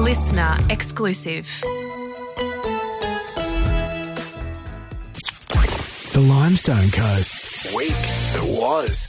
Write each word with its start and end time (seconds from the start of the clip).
listener 0.00 0.56
exclusive. 0.70 1.46
The 6.12 6.20
Limestone 6.26 6.90
Coast's 6.90 7.74
week 7.76 7.90
that 7.90 8.42
was. 8.42 9.06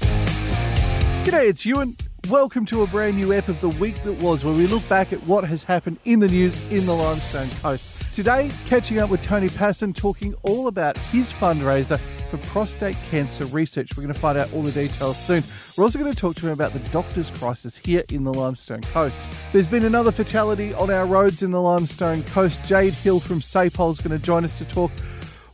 G'day, 1.23 1.47
it's 1.47 1.65
Ewan. 1.65 1.95
Welcome 2.27 2.65
to 2.67 2.83
a 2.83 2.87
brand 2.87 3.15
new 3.15 3.31
ep 3.31 3.47
of 3.47 3.61
the 3.61 3.69
week 3.69 4.03
that 4.03 4.21
was, 4.21 4.43
where 4.43 4.53
we 4.53 4.67
look 4.67 4.87
back 4.89 5.13
at 5.13 5.23
what 5.23 5.45
has 5.45 5.63
happened 5.63 5.97
in 6.03 6.19
the 6.19 6.27
news 6.27 6.69
in 6.69 6.85
the 6.85 6.93
Limestone 6.93 7.49
Coast. 7.61 7.89
Today, 8.13 8.51
catching 8.65 8.99
up 8.99 9.09
with 9.09 9.21
Tony 9.21 9.47
Pasin, 9.47 9.95
talking 9.95 10.35
all 10.43 10.67
about 10.67 10.97
his 10.97 11.31
fundraiser 11.31 11.99
for 12.31 12.37
prostate 12.47 12.95
cancer 13.09 13.45
research. 13.47 13.95
We're 13.95 14.03
going 14.03 14.13
to 14.13 14.19
find 14.19 14.37
out 14.37 14.51
all 14.53 14.63
the 14.63 14.71
details 14.71 15.17
soon. 15.17 15.43
We're 15.75 15.83
also 15.83 15.99
going 15.99 16.11
to 16.11 16.17
talk 16.17 16.35
to 16.37 16.47
him 16.47 16.53
about 16.53 16.71
the 16.71 16.79
doctor's 16.89 17.29
crisis 17.29 17.77
here 17.77 18.03
in 18.09 18.23
the 18.23 18.33
Limestone 18.33 18.81
Coast. 18.81 19.21
There's 19.51 19.67
been 19.67 19.83
another 19.83 20.11
fatality 20.11 20.73
on 20.73 20.89
our 20.89 21.05
roads 21.05 21.43
in 21.43 21.51
the 21.51 21.61
Limestone 21.61 22.23
Coast. 22.23 22.65
Jade 22.65 22.93
Hill 22.93 23.19
from 23.19 23.41
SAPOL 23.41 23.91
is 23.91 23.99
going 23.99 24.17
to 24.17 24.25
join 24.25 24.45
us 24.45 24.57
to 24.57 24.65
talk 24.65 24.91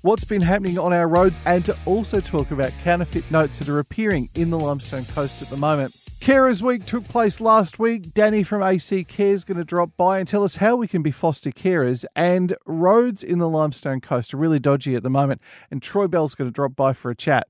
what's 0.02 0.24
been 0.24 0.42
happening 0.42 0.78
on 0.78 0.94
our 0.94 1.08
roads 1.08 1.42
and 1.46 1.66
to 1.66 1.76
also 1.86 2.22
talk 2.22 2.52
about 2.52 2.72
counterfeit 2.84 3.30
notes 3.32 3.60
that 3.60 3.68
are 3.68 3.80
appearing 3.80 4.30
in 4.36 4.52
the 4.52 4.60
Limestone 4.60 5.06
Coast 5.06 5.42
at 5.42 5.50
the 5.50 5.58
moment. 5.58 5.96
Carers 6.20 6.62
Week 6.62 6.86
took 6.86 7.06
place 7.06 7.40
last 7.40 7.80
week. 7.80 8.14
Danny 8.14 8.44
from 8.44 8.62
AC 8.62 9.04
Care 9.06 9.32
is 9.32 9.46
going 9.46 9.58
to 9.58 9.64
drop 9.64 9.92
by 9.96 10.20
and 10.20 10.28
tell 10.28 10.44
us 10.44 10.58
how 10.58 10.76
we 10.76 10.88
can 10.88 11.02
be 11.02 11.12
foster 11.12 11.52
carers. 11.52 12.04
And 12.16 12.56
roads 12.66 13.24
in 13.24 13.40
the 13.40 13.48
Limestone 13.48 14.02
Coast 14.02 14.34
are 14.34 14.38
really 14.38 14.60
dodgy 14.60 14.96
at 14.96 15.04
the 15.04 15.10
moment. 15.10 15.42
And 15.72 15.82
Troy 15.82 16.08
Bell's 16.08 16.36
going 16.36 16.50
to 16.50 16.54
drop 16.54 16.76
by 16.76 16.92
for 16.92 17.12
a 17.12 17.16
chat. 17.16 17.48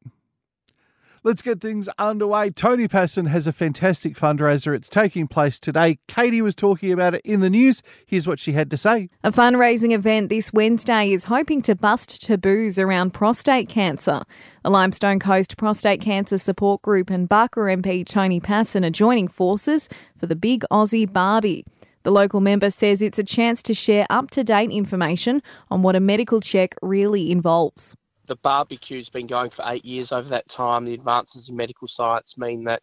Let's 1.27 1.41
get 1.41 1.59
things 1.59 1.89
underway. 1.99 2.51
Tony 2.51 2.87
Pasin 2.87 3.27
has 3.27 3.47
a 3.47 3.51
fantastic 3.51 4.15
fundraiser. 4.15 4.73
It's 4.73 4.87
taking 4.87 5.27
place 5.27 5.59
today. 5.59 5.99
Katie 6.07 6.41
was 6.41 6.55
talking 6.55 6.93
about 6.93 7.15
it 7.15 7.21
in 7.25 7.41
the 7.41 7.49
news. 7.49 7.83
Here's 8.05 8.25
what 8.25 8.39
she 8.39 8.53
had 8.53 8.71
to 8.71 8.77
say. 8.77 9.09
A 9.25 9.31
fundraising 9.33 9.91
event 9.91 10.29
this 10.29 10.53
Wednesday 10.53 11.11
is 11.11 11.25
hoping 11.25 11.61
to 11.63 11.75
bust 11.75 12.25
taboos 12.25 12.79
around 12.79 13.13
prostate 13.13 13.67
cancer. 13.67 14.23
The 14.63 14.69
Limestone 14.69 15.19
Coast 15.19 15.57
Prostate 15.57 15.99
Cancer 15.99 16.37
Support 16.37 16.81
Group 16.81 17.09
and 17.09 17.27
Barker 17.27 17.63
MP 17.63 18.07
Tony 18.07 18.39
Pasin 18.39 18.85
are 18.85 18.89
joining 18.89 19.27
forces 19.27 19.89
for 20.15 20.27
the 20.27 20.35
Big 20.37 20.63
Aussie 20.71 21.11
Barbie. 21.11 21.65
The 22.03 22.11
local 22.11 22.39
member 22.39 22.71
says 22.71 23.01
it's 23.01 23.19
a 23.19 23.23
chance 23.25 23.61
to 23.63 23.73
share 23.73 24.05
up 24.09 24.31
to 24.31 24.45
date 24.45 24.71
information 24.71 25.43
on 25.69 25.81
what 25.81 25.97
a 25.97 25.99
medical 25.99 26.39
check 26.39 26.73
really 26.81 27.31
involves 27.31 27.97
the 28.27 28.35
barbecue's 28.37 29.09
been 29.09 29.27
going 29.27 29.49
for 29.49 29.63
eight 29.67 29.85
years 29.85 30.11
over 30.11 30.29
that 30.29 30.47
time. 30.49 30.85
The 30.85 30.93
advances 30.93 31.49
in 31.49 31.55
medical 31.55 31.87
science 31.87 32.37
mean 32.37 32.65
that 32.65 32.81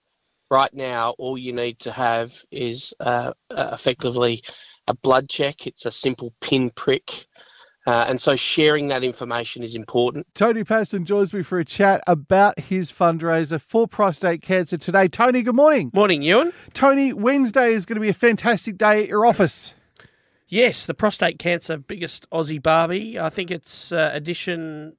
right 0.50 0.72
now 0.74 1.14
all 1.18 1.38
you 1.38 1.52
need 1.52 1.78
to 1.80 1.92
have 1.92 2.34
is 2.50 2.92
uh, 3.00 3.32
uh, 3.50 3.70
effectively 3.72 4.42
a 4.88 4.94
blood 4.94 5.28
check. 5.28 5.66
It's 5.66 5.86
a 5.86 5.90
simple 5.90 6.32
pin 6.40 6.70
prick. 6.70 7.26
Uh, 7.86 8.06
and 8.08 8.18
so 8.18 8.34
sharing 8.34 8.88
that 8.88 9.04
information 9.04 9.62
is 9.62 9.74
important. 9.74 10.26
Tony 10.34 10.64
Pasin 10.64 11.04
joins 11.04 11.34
me 11.34 11.42
for 11.42 11.58
a 11.58 11.66
chat 11.66 12.02
about 12.06 12.58
his 12.58 12.90
fundraiser 12.90 13.60
for 13.60 13.86
prostate 13.86 14.40
cancer 14.40 14.78
today. 14.78 15.06
Tony, 15.06 15.42
good 15.42 15.54
morning. 15.54 15.90
Morning, 15.92 16.22
Ewan. 16.22 16.54
Tony, 16.72 17.12
Wednesday 17.12 17.74
is 17.74 17.84
going 17.84 17.96
to 17.96 18.00
be 18.00 18.08
a 18.08 18.14
fantastic 18.14 18.78
day 18.78 19.02
at 19.02 19.08
your 19.08 19.26
office. 19.26 19.74
Yes, 20.48 20.86
the 20.86 20.94
prostate 20.94 21.38
cancer 21.38 21.76
biggest 21.76 22.28
Aussie 22.30 22.62
Barbie. 22.62 23.18
I 23.18 23.28
think 23.28 23.50
it's 23.50 23.92
uh, 23.92 24.10
edition 24.14 24.96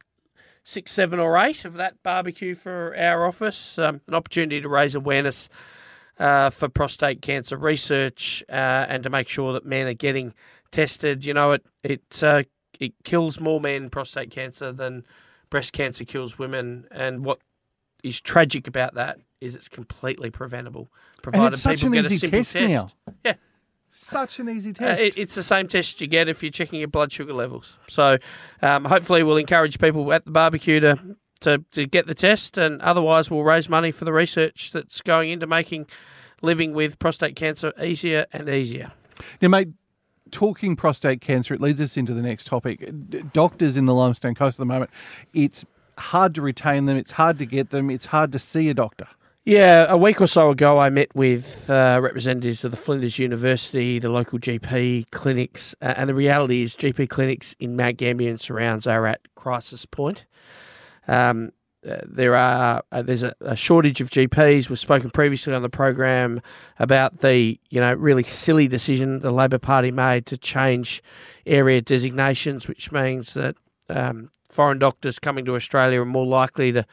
six, 0.66 0.92
seven, 0.92 1.20
or 1.20 1.38
eight 1.38 1.64
of 1.64 1.76
that 1.76 2.04
barbecue 2.04 2.54
for 2.54 2.94
our 2.98 3.26
office. 3.26 3.80
Um, 3.80 4.02
an 4.08 4.16
opportunity 4.16 4.60
to 4.60 4.68
raise 4.68 4.96
awareness 4.96 5.48
uh, 6.20 6.50
for 6.50 6.68
prostate 6.68 7.22
cancer 7.22 7.56
research 7.56 8.44
uh, 8.50 8.52
and 8.90 9.04
to 9.04 9.10
make 9.10 9.30
sure 9.30 9.54
that 9.54 9.66
men 9.66 9.88
are 9.88 9.94
getting 9.94 10.34
tested. 10.72 11.24
You 11.24 11.34
know, 11.34 11.54
it 11.54 11.66
it 11.84 12.24
uh, 12.24 12.44
it 12.80 12.94
kills 13.06 13.40
more 13.40 13.62
men 13.62 13.90
prostate 13.90 14.32
cancer 14.32 14.74
than 14.74 15.06
breast 15.50 15.72
cancer 15.72 16.04
kills 16.04 16.38
women, 16.38 16.88
and 16.92 17.24
what 17.24 17.40
is 18.04 18.20
tragic 18.20 18.68
about 18.68 18.96
that 18.96 19.20
is 19.40 19.56
it's 19.56 19.70
completely 19.70 20.30
preventable, 20.30 20.92
provided 21.22 21.58
people 21.62 21.90
get 21.92 22.06
a 22.06 22.10
simple 22.10 22.40
test, 22.40 22.54
test. 22.54 22.56
Now. 22.56 22.88
Yeah, 23.24 23.34
such 23.98 24.40
an 24.40 24.50
easy 24.50 24.74
test. 24.74 25.00
Uh, 25.00 25.04
it, 25.04 25.18
it's 25.18 25.36
the 25.36 25.44
same 25.44 25.68
test 25.68 26.02
you 26.02 26.08
get 26.08 26.28
if 26.30 26.44
you're 26.44 26.52
checking 26.52 26.80
your 26.80 26.88
blood 26.88 27.12
sugar 27.12 27.34
levels. 27.34 27.78
So 27.88 28.18
um, 28.62 28.86
hopefully 28.86 29.24
we'll 29.24 29.38
encourage 29.38 29.80
people 29.80 30.12
at 30.14 30.26
the 30.26 30.32
barbecue 30.32 30.80
to, 30.80 31.18
to, 31.42 31.64
to 31.72 31.86
get 31.86 32.08
the 32.08 32.16
test, 32.16 32.58
and 32.58 32.82
otherwise 32.82 33.32
we'll 33.32 33.44
raise 33.44 33.70
money 33.70 33.92
for 33.92 34.06
the 34.06 34.14
research 34.14 34.72
that's 34.72 35.02
going 35.02 35.32
into 35.32 35.48
making 35.48 35.88
living 36.42 36.74
with 36.74 37.00
prostate 37.00 37.36
cancer 37.36 37.74
easier 37.82 38.26
and 38.34 38.50
easier. 38.50 38.92
Now, 39.42 39.48
mate, 39.48 39.70
talking 40.32 40.76
prostate 40.76 41.22
cancer, 41.22 41.54
it 41.54 41.62
leads 41.62 41.80
us 41.82 41.98
into 41.98 42.14
the 42.14 42.22
next 42.22 42.46
topic. 42.48 42.90
Doctors 43.34 43.78
in 43.78 43.86
the 43.86 43.94
Limestone 43.94 44.36
Coast 44.36 44.56
at 44.56 44.60
the 44.60 44.66
moment, 44.66 44.92
it's 45.34 45.66
hard 45.98 46.36
to 46.36 46.42
retain 46.42 46.86
them, 46.86 46.98
it's 46.98 47.14
hard 47.14 47.40
to 47.40 47.46
get 47.46 47.70
them, 47.70 47.90
it's 47.90 48.08
hard 48.08 48.32
to 48.34 48.40
see 48.40 48.70
a 48.70 48.74
doctor. 48.74 49.08
Yeah, 49.48 49.86
a 49.88 49.96
week 49.96 50.22
or 50.22 50.26
so 50.26 50.50
ago, 50.50 50.80
I 50.80 50.90
met 50.90 51.16
with 51.16 51.70
uh, 51.70 52.00
representatives 52.02 52.66
of 52.66 52.72
the 52.72 52.78
Flinders 52.78 53.20
University, 53.20 54.00
the 54.00 54.10
local 54.10 54.40
GP 54.40 55.12
clinics, 55.12 55.76
uh, 55.84 55.94
and 55.96 56.10
the 56.10 56.16
reality 56.16 56.64
is 56.64 56.76
GP 56.76 57.10
clinics 57.10 57.56
in 57.60 57.76
Mount 57.76 57.98
Gambier 57.98 58.32
and 58.32 58.42
surrounds 58.42 58.88
are 58.88 59.06
at 59.06 59.22
crisis 59.36 59.86
point. 59.86 60.26
Um, 61.08 61.52
uh, 61.88 61.98
there 62.04 62.36
are 62.36 62.82
uh, 62.92 63.04
there's 63.04 63.22
a, 63.22 63.36
a, 63.42 63.56
shortage 63.56 64.02
of 64.02 64.10
GPs. 64.10 64.68
We've 64.68 64.80
spoken 64.80 65.12
previously 65.12 65.54
on 65.54 65.62
the 65.62 65.70
program 65.70 66.42
about 66.80 67.20
the 67.20 67.60
you 67.70 67.80
know 67.80 67.94
really 67.94 68.24
silly 68.24 68.68
decision 68.68 69.20
the 69.20 69.30
Labor 69.30 69.60
Party 69.60 69.92
made 69.92 70.26
to 70.26 70.40
change 70.40 71.04
area 71.46 71.82
designations, 71.82 72.68
which 72.68 72.92
means 72.92 73.36
that 73.36 73.56
um, 73.90 74.32
foreign 74.50 74.80
doctors 74.80 75.20
coming 75.20 75.46
to 75.46 75.56
Australia 75.56 76.02
are 76.02 76.06
more 76.06 76.26
likely 76.26 76.72
to 76.72 76.84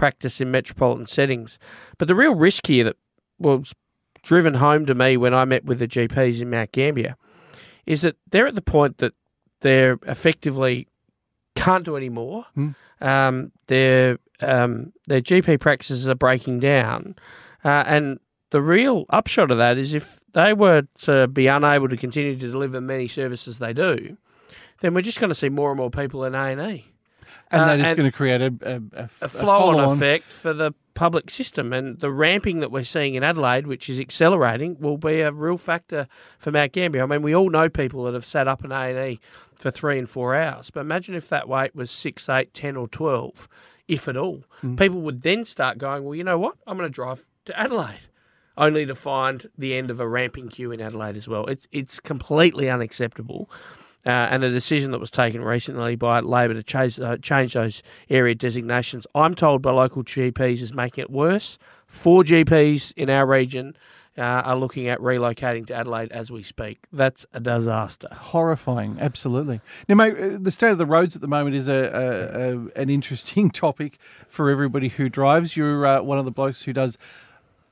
practice 0.00 0.40
in 0.40 0.50
metropolitan 0.50 1.04
settings. 1.04 1.58
But 1.98 2.08
the 2.08 2.14
real 2.14 2.34
risk 2.34 2.66
here 2.66 2.84
that 2.84 2.96
was 3.38 3.74
driven 4.22 4.54
home 4.54 4.86
to 4.86 4.94
me 4.94 5.18
when 5.18 5.34
I 5.34 5.44
met 5.44 5.66
with 5.66 5.78
the 5.78 5.86
GPs 5.86 6.40
in 6.40 6.48
Mount 6.48 6.72
Gambier 6.72 7.16
is 7.84 8.00
that 8.00 8.16
they're 8.30 8.46
at 8.46 8.54
the 8.54 8.62
point 8.62 8.96
that 8.96 9.12
they're 9.60 9.98
effectively 10.06 10.88
can't 11.54 11.84
do 11.84 11.98
any 11.98 12.08
more. 12.08 12.46
Mm. 12.56 12.74
Um, 13.02 13.52
their 13.66 14.18
um, 14.40 14.94
their 15.06 15.20
GP 15.20 15.60
practices 15.60 16.08
are 16.08 16.14
breaking 16.14 16.60
down, 16.60 17.14
uh, 17.62 17.84
and 17.86 18.20
the 18.52 18.62
real 18.62 19.04
upshot 19.10 19.50
of 19.50 19.58
that 19.58 19.76
is 19.76 19.92
if 19.92 20.18
they 20.32 20.54
were 20.54 20.84
to 21.00 21.28
be 21.28 21.46
unable 21.46 21.90
to 21.90 21.96
continue 21.98 22.36
to 22.38 22.50
deliver 22.50 22.80
many 22.80 23.06
services 23.06 23.58
they 23.58 23.74
do, 23.74 24.16
then 24.80 24.94
we're 24.94 25.02
just 25.02 25.20
going 25.20 25.28
to 25.28 25.34
see 25.34 25.50
more 25.50 25.70
and 25.70 25.78
more 25.78 25.90
people 25.90 26.24
in 26.24 26.34
A 26.34 26.38
and 26.38 26.60
E 26.60 26.90
and 27.50 27.68
that 27.68 27.80
uh, 27.80 27.90
is 27.90 27.96
going 27.96 28.10
to 28.10 28.16
create 28.16 28.40
a, 28.40 28.54
a, 28.62 29.02
a, 29.02 29.10
a 29.22 29.28
flow-on 29.28 29.96
effect 29.96 30.30
for 30.30 30.52
the 30.52 30.72
public 30.94 31.30
system. 31.30 31.72
And 31.72 31.98
the 31.98 32.10
ramping 32.10 32.60
that 32.60 32.70
we're 32.70 32.84
seeing 32.84 33.14
in 33.14 33.24
Adelaide, 33.24 33.66
which 33.66 33.88
is 33.88 33.98
accelerating, 33.98 34.78
will 34.80 34.98
be 34.98 35.20
a 35.20 35.32
real 35.32 35.56
factor 35.56 36.06
for 36.38 36.50
Mount 36.50 36.72
Gambier. 36.72 37.02
I 37.02 37.06
mean, 37.06 37.22
we 37.22 37.34
all 37.34 37.50
know 37.50 37.68
people 37.68 38.04
that 38.04 38.14
have 38.14 38.24
sat 38.24 38.46
up 38.46 38.64
in 38.64 38.72
A 38.72 38.74
and 38.74 39.12
E 39.12 39.20
for 39.54 39.70
three 39.70 39.98
and 39.98 40.08
four 40.08 40.34
hours, 40.34 40.70
but 40.70 40.80
imagine 40.80 41.14
if 41.14 41.28
that 41.28 41.48
wait 41.48 41.74
was 41.74 41.90
six, 41.90 42.28
eight, 42.28 42.54
ten, 42.54 42.76
or 42.76 42.88
twelve, 42.88 43.48
if 43.88 44.08
at 44.08 44.16
all. 44.16 44.44
Mm. 44.62 44.78
People 44.78 45.00
would 45.02 45.22
then 45.22 45.44
start 45.44 45.78
going, 45.78 46.04
well, 46.04 46.14
you 46.14 46.24
know 46.24 46.38
what? 46.38 46.56
I'm 46.66 46.76
going 46.76 46.88
to 46.88 46.94
drive 46.94 47.26
to 47.46 47.58
Adelaide. 47.58 48.00
Only 48.56 48.84
to 48.84 48.94
find 48.94 49.46
the 49.56 49.74
end 49.74 49.90
of 49.90 50.00
a 50.00 50.08
ramping 50.08 50.48
queue 50.48 50.70
in 50.70 50.82
Adelaide 50.82 51.16
as 51.16 51.26
well. 51.26 51.46
It's 51.46 51.66
it's 51.72 51.98
completely 51.98 52.68
unacceptable. 52.68 53.48
Uh, 54.06 54.08
and 54.08 54.42
the 54.42 54.48
decision 54.48 54.92
that 54.92 54.98
was 54.98 55.10
taken 55.10 55.42
recently 55.42 55.94
by 55.94 56.20
Labor 56.20 56.54
to 56.54 56.62
change, 56.62 56.98
uh, 56.98 57.18
change 57.18 57.52
those 57.52 57.82
area 58.08 58.34
designations, 58.34 59.06
I'm 59.14 59.34
told 59.34 59.60
by 59.60 59.72
local 59.72 60.02
GPs, 60.02 60.62
is 60.62 60.72
making 60.72 61.02
it 61.02 61.10
worse. 61.10 61.58
Four 61.86 62.22
GPs 62.22 62.92
in 62.96 63.10
our 63.10 63.26
region 63.26 63.76
uh, 64.16 64.22
are 64.22 64.56
looking 64.56 64.88
at 64.88 64.98
relocating 65.00 65.66
to 65.66 65.74
Adelaide 65.74 66.12
as 66.12 66.30
we 66.30 66.42
speak. 66.42 66.86
That's 66.92 67.26
a 67.32 67.40
disaster. 67.40 68.08
Horrifying, 68.12 68.98
absolutely. 69.00 69.60
Now, 69.88 69.94
mate, 69.96 70.16
uh, 70.18 70.38
the 70.40 70.50
state 70.50 70.70
of 70.70 70.78
the 70.78 70.86
roads 70.86 71.14
at 71.14 71.22
the 71.22 71.28
moment 71.28 71.56
is 71.56 71.68
a, 71.68 71.74
a, 71.74 72.52
a 72.52 72.82
an 72.82 72.90
interesting 72.90 73.50
topic 73.52 73.98
for 74.28 74.50
everybody 74.50 74.88
who 74.88 75.08
drives. 75.08 75.56
You're 75.56 75.86
uh, 75.86 76.02
one 76.02 76.18
of 76.18 76.24
the 76.24 76.30
blokes 76.30 76.62
who 76.62 76.72
does 76.72 76.98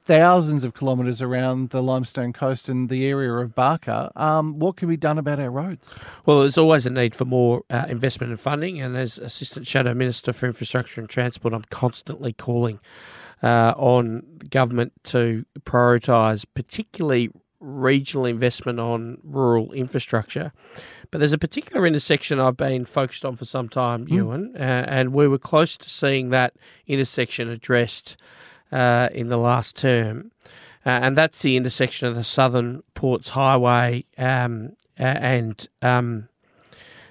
thousands 0.08 0.64
of 0.64 0.72
kilometres 0.72 1.20
around 1.20 1.68
the 1.68 1.82
limestone 1.82 2.32
coast 2.32 2.66
and 2.70 2.88
the 2.88 3.04
area 3.06 3.30
of 3.30 3.54
Barker. 3.54 4.10
Um, 4.16 4.58
what 4.58 4.78
can 4.78 4.88
be 4.88 4.96
done 4.96 5.18
about 5.18 5.38
our 5.38 5.50
roads? 5.50 5.94
Well, 6.24 6.40
there's 6.40 6.56
always 6.56 6.86
a 6.86 6.90
need 6.90 7.14
for 7.14 7.26
more 7.26 7.62
uh, 7.68 7.84
investment 7.90 8.30
and 8.30 8.40
funding, 8.40 8.80
and 8.80 8.96
as 8.96 9.18
Assistant 9.18 9.66
Shadow 9.66 9.92
Minister 9.92 10.32
for 10.32 10.46
Infrastructure 10.46 10.98
and 11.02 11.10
Transport, 11.10 11.52
I'm 11.52 11.64
constantly 11.68 12.32
calling 12.32 12.80
uh, 13.42 13.74
on 13.76 14.22
government 14.48 14.92
to 15.04 15.44
prioritise, 15.60 16.46
particularly 16.54 17.30
regional 17.60 18.24
investment 18.24 18.80
on 18.80 19.18
rural 19.22 19.72
infrastructure. 19.72 20.52
But 21.10 21.18
there's 21.18 21.34
a 21.34 21.38
particular 21.38 21.86
intersection 21.86 22.40
I've 22.40 22.56
been 22.56 22.86
focused 22.86 23.26
on 23.26 23.36
for 23.36 23.44
some 23.44 23.68
time, 23.68 24.06
mm. 24.06 24.12
Ewan, 24.12 24.54
uh, 24.56 24.86
and 24.88 25.12
we 25.12 25.28
were 25.28 25.38
close 25.38 25.76
to 25.76 25.90
seeing 25.90 26.30
that 26.30 26.54
intersection 26.86 27.50
addressed 27.50 28.16
uh, 28.72 29.08
in 29.12 29.28
the 29.28 29.36
last 29.36 29.76
term. 29.76 30.30
Uh, 30.86 30.90
and 30.90 31.16
that's 31.16 31.40
the 31.40 31.56
intersection 31.56 32.08
of 32.08 32.14
the 32.14 32.24
Southern 32.24 32.82
Ports 32.94 33.30
Highway 33.30 34.04
um, 34.16 34.76
and 34.96 35.68
um, 35.82 36.28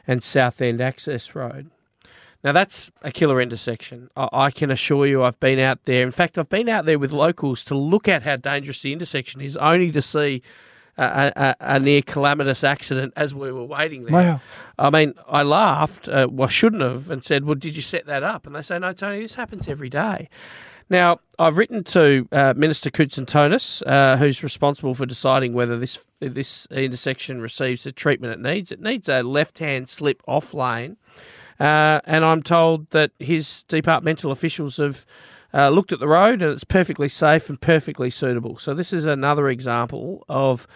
and 0.07 0.23
South 0.23 0.61
End 0.61 0.81
Access 0.81 1.35
Road. 1.35 1.69
Now 2.43 2.53
that's 2.53 2.91
a 3.01 3.11
killer 3.11 3.41
intersection. 3.41 4.09
I, 4.15 4.29
I 4.31 4.51
can 4.51 4.71
assure 4.71 5.05
you, 5.05 5.23
I've 5.23 5.39
been 5.39 5.59
out 5.59 5.85
there. 5.85 6.03
In 6.03 6.11
fact, 6.11 6.37
I've 6.37 6.49
been 6.49 6.69
out 6.69 6.85
there 6.85 6.97
with 6.97 7.11
locals 7.11 7.65
to 7.65 7.75
look 7.75 8.07
at 8.07 8.23
how 8.23 8.37
dangerous 8.37 8.81
the 8.81 8.93
intersection 8.93 9.41
is, 9.41 9.57
only 9.57 9.91
to 9.91 10.01
see 10.01 10.41
a, 10.97 11.31
a, 11.35 11.55
a, 11.59 11.79
near 11.79 12.01
calamitous 12.01 12.63
accident 12.63 13.13
as 13.15 13.35
we 13.35 13.51
were 13.51 13.63
waiting 13.63 14.05
there. 14.05 14.13
Wow. 14.13 14.41
I 14.79 14.89
mean, 14.89 15.13
I 15.27 15.43
laughed, 15.43 16.09
uh, 16.09 16.27
well, 16.29 16.47
I 16.47 16.51
shouldn't 16.51 16.81
have, 16.81 17.11
and 17.11 17.23
said, 17.23 17.45
Well, 17.45 17.55
did 17.55 17.75
you 17.75 17.81
set 17.81 18.05
that 18.07 18.23
up? 18.23 18.47
And 18.47 18.55
they 18.55 18.61
say, 18.61 18.79
No, 18.79 18.93
Tony, 18.93 19.21
this 19.21 19.35
happens 19.35 19.67
every 19.67 19.89
day. 19.89 20.29
Now, 20.89 21.19
I've 21.37 21.57
written 21.57 21.83
to 21.85 22.27
uh, 22.31 22.53
Minister 22.55 22.89
Koutsantonis, 22.89 23.83
uh, 23.85 24.17
who's 24.17 24.41
responsible 24.41 24.93
for 24.93 25.05
deciding 25.05 25.53
whether 25.53 25.77
this 25.77 26.03
this 26.19 26.65
intersection 26.71 27.41
receives 27.41 27.83
the 27.83 27.91
treatment 27.91 28.33
it 28.33 28.39
needs. 28.39 28.71
It 28.71 28.81
needs 28.81 29.07
a 29.07 29.21
left-hand 29.21 29.87
slip 29.87 30.23
off 30.27 30.53
lane, 30.53 30.97
uh, 31.59 32.01
and 32.05 32.25
I'm 32.25 32.41
told 32.41 32.89
that 32.91 33.11
his 33.19 33.63
departmental 33.63 34.31
officials 34.31 34.77
have 34.77 35.05
uh, 35.53 35.69
looked 35.69 35.91
at 35.91 35.99
the 35.99 36.07
road 36.07 36.41
and 36.41 36.51
it's 36.51 36.63
perfectly 36.63 37.09
safe 37.09 37.49
and 37.49 37.59
perfectly 37.59 38.09
suitable. 38.09 38.57
So 38.57 38.73
this 38.73 38.93
is 38.93 39.05
another 39.05 39.49
example 39.49 40.25
of 40.27 40.67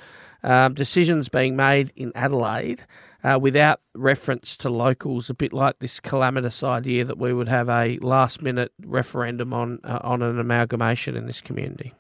um, 0.43 0.73
decisions 0.73 1.29
being 1.29 1.55
made 1.55 1.91
in 1.95 2.11
Adelaide 2.15 2.85
uh, 3.23 3.37
without 3.39 3.81
reference 3.93 4.57
to 4.57 4.69
locals, 4.69 5.29
a 5.29 5.33
bit 5.33 5.53
like 5.53 5.79
this 5.79 5.99
calamitous 5.99 6.63
idea 6.63 7.05
that 7.05 7.17
we 7.17 7.33
would 7.33 7.47
have 7.47 7.69
a 7.69 7.97
last 7.99 8.41
minute 8.41 8.71
referendum 8.85 9.53
on 9.53 9.79
uh, 9.83 9.99
on 10.01 10.21
an 10.21 10.39
amalgamation 10.39 11.15
in 11.15 11.27
this 11.27 11.41
community. 11.41 11.93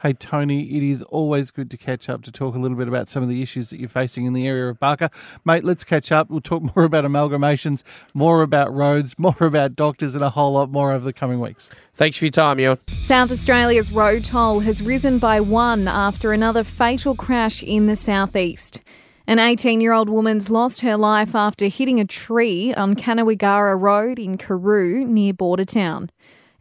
Hey, 0.00 0.12
Tony, 0.12 0.76
it 0.76 0.84
is 0.84 1.02
always 1.02 1.50
good 1.50 1.72
to 1.72 1.76
catch 1.76 2.08
up 2.08 2.22
to 2.22 2.30
talk 2.30 2.54
a 2.54 2.58
little 2.58 2.76
bit 2.76 2.86
about 2.86 3.08
some 3.08 3.24
of 3.24 3.28
the 3.28 3.42
issues 3.42 3.70
that 3.70 3.80
you're 3.80 3.88
facing 3.88 4.26
in 4.26 4.32
the 4.32 4.46
area 4.46 4.68
of 4.68 4.78
Barker. 4.78 5.10
Mate, 5.44 5.64
let's 5.64 5.82
catch 5.82 6.12
up. 6.12 6.30
We'll 6.30 6.40
talk 6.40 6.62
more 6.76 6.84
about 6.84 7.04
amalgamations, 7.04 7.82
more 8.14 8.42
about 8.42 8.72
roads, 8.72 9.16
more 9.18 9.34
about 9.40 9.74
doctors, 9.74 10.14
and 10.14 10.22
a 10.22 10.30
whole 10.30 10.52
lot 10.52 10.70
more 10.70 10.92
over 10.92 11.04
the 11.04 11.12
coming 11.12 11.40
weeks. 11.40 11.68
Thanks 11.94 12.16
for 12.16 12.26
your 12.26 12.30
time, 12.30 12.60
Ewan. 12.60 12.78
South 13.00 13.32
Australia's 13.32 13.90
road 13.90 14.24
toll 14.24 14.60
has 14.60 14.80
risen 14.80 15.18
by 15.18 15.40
one 15.40 15.88
after 15.88 16.32
another 16.32 16.62
fatal 16.62 17.16
crash 17.16 17.64
in 17.64 17.88
the 17.88 17.96
southeast. 17.96 18.80
An 19.28 19.38
18 19.38 19.82
year 19.82 19.92
old 19.92 20.08
woman's 20.08 20.48
lost 20.48 20.80
her 20.80 20.96
life 20.96 21.34
after 21.34 21.66
hitting 21.66 22.00
a 22.00 22.06
tree 22.06 22.72
on 22.72 22.96
Cannawigara 22.96 23.78
Road 23.78 24.18
in 24.18 24.38
Carew 24.38 25.04
near 25.04 25.34
Bordertown. 25.34 26.08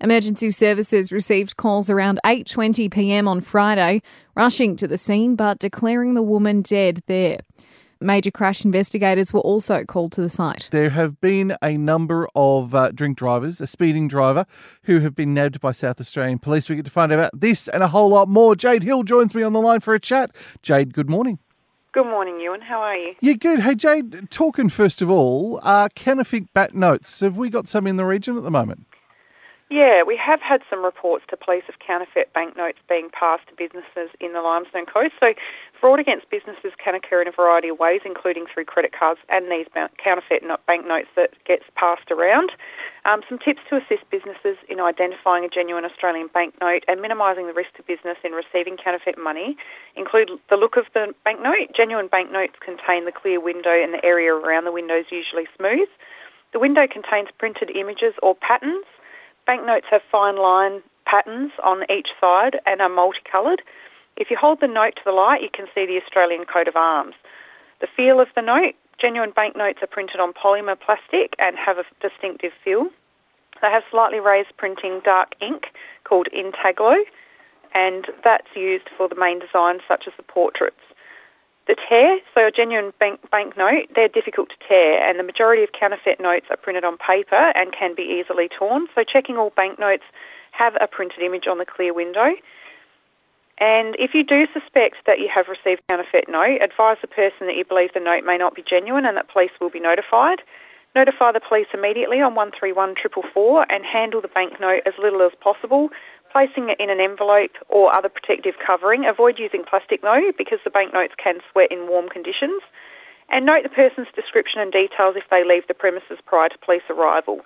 Emergency 0.02 0.52
services 0.52 1.10
received 1.10 1.56
calls 1.56 1.90
around 1.90 2.20
8:20 2.26 2.92
p.m. 2.92 3.26
on 3.26 3.40
Friday, 3.40 4.02
rushing 4.36 4.76
to 4.76 4.86
the 4.86 4.98
scene 4.98 5.38
but 5.38 5.60
declaring 5.60 6.14
the 6.14 6.22
woman 6.22 6.62
dead 6.62 7.04
there. 7.08 7.38
Major 8.02 8.32
crash 8.32 8.66
investigators 8.66 9.32
were 9.32 9.40
also 9.40 9.86
called 9.86 10.12
to 10.12 10.22
the 10.22 10.30
site. 10.30 10.68
There 10.72 10.90
have 10.90 11.22
been 11.22 11.56
a 11.62 11.78
number 11.78 12.28
of 12.36 12.76
uh, 12.76 12.92
drink 12.92 13.18
drivers, 13.18 13.62
a 13.62 13.68
speeding 13.68 14.10
driver, 14.10 14.46
who 14.84 15.00
have 15.00 15.16
been 15.16 15.34
nabbed 15.34 15.62
by 15.62 15.72
South 15.72 16.02
Australian 16.02 16.40
Police. 16.40 16.68
We 16.68 16.76
get 16.76 16.84
to 16.84 16.92
find 16.92 17.14
out 17.14 17.20
about 17.20 17.40
this 17.40 17.70
and 17.70 17.82
a 17.82 17.88
whole 17.88 18.10
lot 18.10 18.28
more. 18.28 18.58
Jade 18.58 18.84
Hill 18.84 19.04
joins 19.04 19.34
me 19.34 19.42
on 19.42 19.54
the 19.54 19.62
line 19.62 19.80
for 19.80 19.96
a 19.96 20.02
chat. 20.02 20.36
Jade, 20.62 20.94
good 20.94 21.10
morning. 21.10 21.40
Good 21.98 22.06
morning, 22.06 22.40
Ewan. 22.40 22.62
How 22.62 22.80
are 22.80 22.96
you? 22.96 23.16
Yeah, 23.22 23.34
good. 23.34 23.62
Hey, 23.62 23.74
Jade, 23.74 24.30
talking 24.30 24.70
first 24.70 25.02
of 25.02 25.10
all, 25.10 25.60
uh, 25.64 25.90
counterfeit 25.96 26.54
bat 26.54 26.76
notes. 26.76 27.22
Have 27.22 27.38
we 27.38 27.50
got 27.50 27.68
some 27.68 27.88
in 27.88 27.96
the 27.96 28.06
region 28.06 28.38
at 28.38 28.44
the 28.44 28.52
moment? 28.52 28.86
Yeah, 29.72 30.04
we 30.04 30.16
have 30.16 30.40
had 30.40 30.62
some 30.70 30.86
reports 30.86 31.26
to 31.30 31.36
police 31.36 31.64
of 31.68 31.80
counterfeit 31.80 32.32
banknotes 32.34 32.78
being 32.88 33.10
passed 33.10 33.48
to 33.48 33.56
businesses 33.58 34.14
in 34.20 34.34
the 34.34 34.42
Limestone 34.42 34.86
Coast. 34.86 35.14
So, 35.20 35.34
fraud 35.80 36.00
against 36.00 36.30
businesses 36.30 36.74
can 36.82 36.96
occur 36.96 37.22
in 37.22 37.28
a 37.28 37.32
variety 37.32 37.70
of 37.70 37.80
ways, 37.80 38.02
including 38.06 38.46
through 38.52 38.66
credit 38.66 38.92
cards 38.98 39.20
and 39.30 39.52
these 39.52 39.68
counterfeit 40.02 40.44
banknotes 40.66 41.08
that 41.16 41.32
gets 41.46 41.64
passed 41.76 42.12
around. 42.12 42.52
Um, 43.06 43.22
some 43.30 43.40
tips 43.40 43.62
to 43.70 43.78
assist 43.78 44.04
businesses 44.12 44.58
in 44.68 44.80
identifying 44.80 45.46
a 45.46 45.50
genuine 45.50 45.86
Australian 45.86 46.28
banknote 46.34 46.84
and 46.88 47.02
minimising 47.02 47.48
the 47.48 47.54
risk 47.54 47.74
to 47.78 47.84
business 47.84 48.18
in 48.24 48.34
receiving 48.34 48.76
counterfeit 48.76 49.18
money 49.18 49.56
include 49.96 50.32
the 50.50 50.58
look 50.58 50.76
of 50.76 50.86
the 50.94 51.14
banknote. 51.24 51.72
Genuine 51.76 52.08
banknotes 52.08 52.56
contain 52.60 53.06
the 53.06 53.16
clear 53.16 53.40
window 53.40 53.74
and 53.74 53.94
the 53.94 54.04
area 54.04 54.34
around 54.34 54.66
the 54.66 54.76
window 54.76 55.00
is 55.00 55.08
usually 55.12 55.48
smooth. 55.56 55.88
The 56.54 56.60
window 56.60 56.88
contains 56.88 57.30
printed 57.38 57.70
images 57.72 58.14
or 58.22 58.36
patterns 58.36 58.86
Banknotes 59.48 59.86
have 59.90 60.02
fine 60.12 60.36
line 60.36 60.84
patterns 61.06 61.54
on 61.64 61.84
each 61.90 62.10
side 62.20 62.60
and 62.66 62.82
are 62.82 62.90
multicoloured. 62.90 63.62
If 64.18 64.32
you 64.32 64.38
hold 64.40 64.60
the 64.60 64.68
note 64.68 64.96
to 64.98 65.06
the 65.06 65.12
light, 65.12 65.42
you 65.42 65.50
can 65.54 65.68
see 65.74 65.86
the 65.86 66.02
Australian 66.02 66.46
coat 66.46 66.68
of 66.68 66.76
arms. 66.76 67.14
The 67.80 67.88
feel 67.96 68.20
of 68.20 68.28
the 68.36 68.42
note 68.42 68.74
genuine 69.00 69.32
banknotes 69.32 69.80
are 69.84 69.88
printed 69.88 70.20
on 70.20 70.34
polymer 70.34 70.76
plastic 70.76 71.34
and 71.38 71.56
have 71.56 71.78
a 71.78 71.86
distinctive 72.02 72.52
feel. 72.64 72.90
They 73.62 73.70
have 73.70 73.84
slightly 73.90 74.20
raised 74.20 74.58
printing 74.58 75.02
dark 75.06 75.34
ink 75.40 75.66
called 76.04 76.28
Intaglio, 76.34 77.06
and 77.74 78.06
that's 78.24 78.48
used 78.56 78.90
for 78.98 79.08
the 79.08 79.16
main 79.16 79.40
designs 79.40 79.82
such 79.88 80.06
as 80.08 80.14
the 80.18 80.24
portraits. 80.24 80.82
The 81.68 81.76
tear, 81.90 82.20
so 82.34 82.48
a 82.48 82.52
genuine 82.52 82.94
bank, 83.00 83.20
banknote, 83.30 83.92
they're 83.94 84.08
difficult 84.08 84.50
to 84.50 84.68
tear, 84.68 85.04
and 85.04 85.20
the 85.20 85.24
majority 85.24 85.64
of 85.64 85.70
counterfeit 85.78 86.20
notes 86.20 86.46
are 86.50 86.58
printed 86.58 86.86
on 86.86 86.98
paper 86.98 87.52
and 87.54 87.76
can 87.78 87.94
be 87.94 88.04
easily 88.04 88.48
torn. 88.48 88.88
So 88.96 89.04
checking 89.04 89.38
all 89.38 89.52
banknotes 89.56 90.06
have 90.52 90.74
a 90.80 90.88
printed 90.88 91.22
image 91.22 91.46
on 91.46 91.58
the 91.58 91.66
clear 91.66 91.94
window. 91.94 92.34
And 93.60 93.96
if 93.98 94.14
you 94.14 94.24
do 94.24 94.46
suspect 94.54 95.02
that 95.06 95.18
you 95.18 95.30
have 95.34 95.50
received 95.50 95.82
a 95.82 95.92
counterfeit 95.94 96.30
note, 96.30 96.62
advise 96.62 96.98
the 97.02 97.10
person 97.10 97.50
that 97.50 97.58
you 97.58 97.66
believe 97.66 97.90
the 97.94 98.00
note 98.00 98.24
may 98.24 98.38
not 98.38 98.54
be 98.54 98.62
genuine 98.62 99.06
and 99.06 99.18
that 99.18 99.34
police 99.34 99.52
will 99.60 99.72
be 99.72 99.80
notified. 99.80 100.46
Notify 100.96 101.32
the 101.32 101.42
police 101.42 101.68
immediately 101.74 102.22
on 102.22 102.34
131 102.34 102.96
444 103.02 103.66
and 103.70 103.86
handle 103.86 104.22
the 104.22 104.30
banknote 104.30 104.86
as 104.86 104.94
little 105.02 105.22
as 105.26 105.34
possible 105.42 105.90
placing 106.32 106.70
it 106.70 106.80
in 106.80 106.90
an 106.90 107.00
envelope 107.00 107.56
or 107.70 107.96
other 107.96 108.10
protective 108.10 108.56
covering. 108.62 109.06
Avoid 109.06 109.40
using 109.40 109.64
plastic 109.64 110.02
though, 110.02 110.32
because 110.38 110.60
the 110.64 110.70
banknotes 110.70 111.16
can 111.18 111.40
sweat 111.52 111.72
in 111.72 111.88
warm 111.88 112.10
conditions. 112.10 112.62
And 113.30 113.46
note 113.46 113.64
the 113.64 113.74
person's 113.74 114.08
description 114.16 114.62
and 114.62 114.72
details 114.72 115.16
if 115.18 115.28
they 115.30 115.44
leave 115.44 115.68
the 115.68 115.74
premises 115.74 116.20
prior 116.26 116.50
to 116.50 116.58
police 116.64 116.86
arrival. 116.90 117.42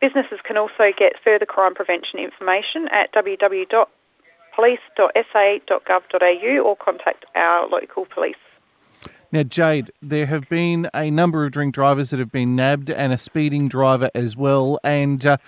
Businesses 0.00 0.40
can 0.44 0.58
also 0.58 0.92
get 0.96 1.16
further 1.22 1.46
crime 1.46 1.74
prevention 1.74 2.18
information 2.18 2.88
at 2.92 3.12
www.police.sa.gov.au 4.56 6.62
or 6.62 6.76
contact 6.76 7.24
our 7.34 7.68
local 7.68 8.06
police. 8.06 8.36
Now, 9.32 9.42
Jade, 9.42 9.90
there 10.00 10.26
have 10.26 10.48
been 10.48 10.88
a 10.94 11.10
number 11.10 11.44
of 11.44 11.52
drink 11.52 11.74
drivers 11.74 12.10
that 12.10 12.20
have 12.20 12.30
been 12.30 12.54
nabbed 12.54 12.90
and 12.90 13.12
a 13.12 13.18
speeding 13.18 13.68
driver 13.68 14.10
as 14.14 14.36
well. 14.36 14.78
And 14.84 15.26
uh, 15.26 15.38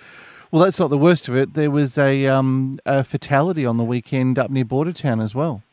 well, 0.51 0.63
that's 0.63 0.79
not 0.79 0.89
the 0.89 0.97
worst 0.97 1.29
of 1.29 1.37
it. 1.37 1.53
There 1.53 1.71
was 1.71 1.97
a, 1.97 2.27
um, 2.27 2.79
a 2.85 3.03
fatality 3.03 3.65
on 3.65 3.77
the 3.77 3.83
weekend 3.83 4.37
up 4.37 4.51
near 4.51 4.65
Bordertown 4.65 5.23
as 5.23 5.33
well. 5.33 5.63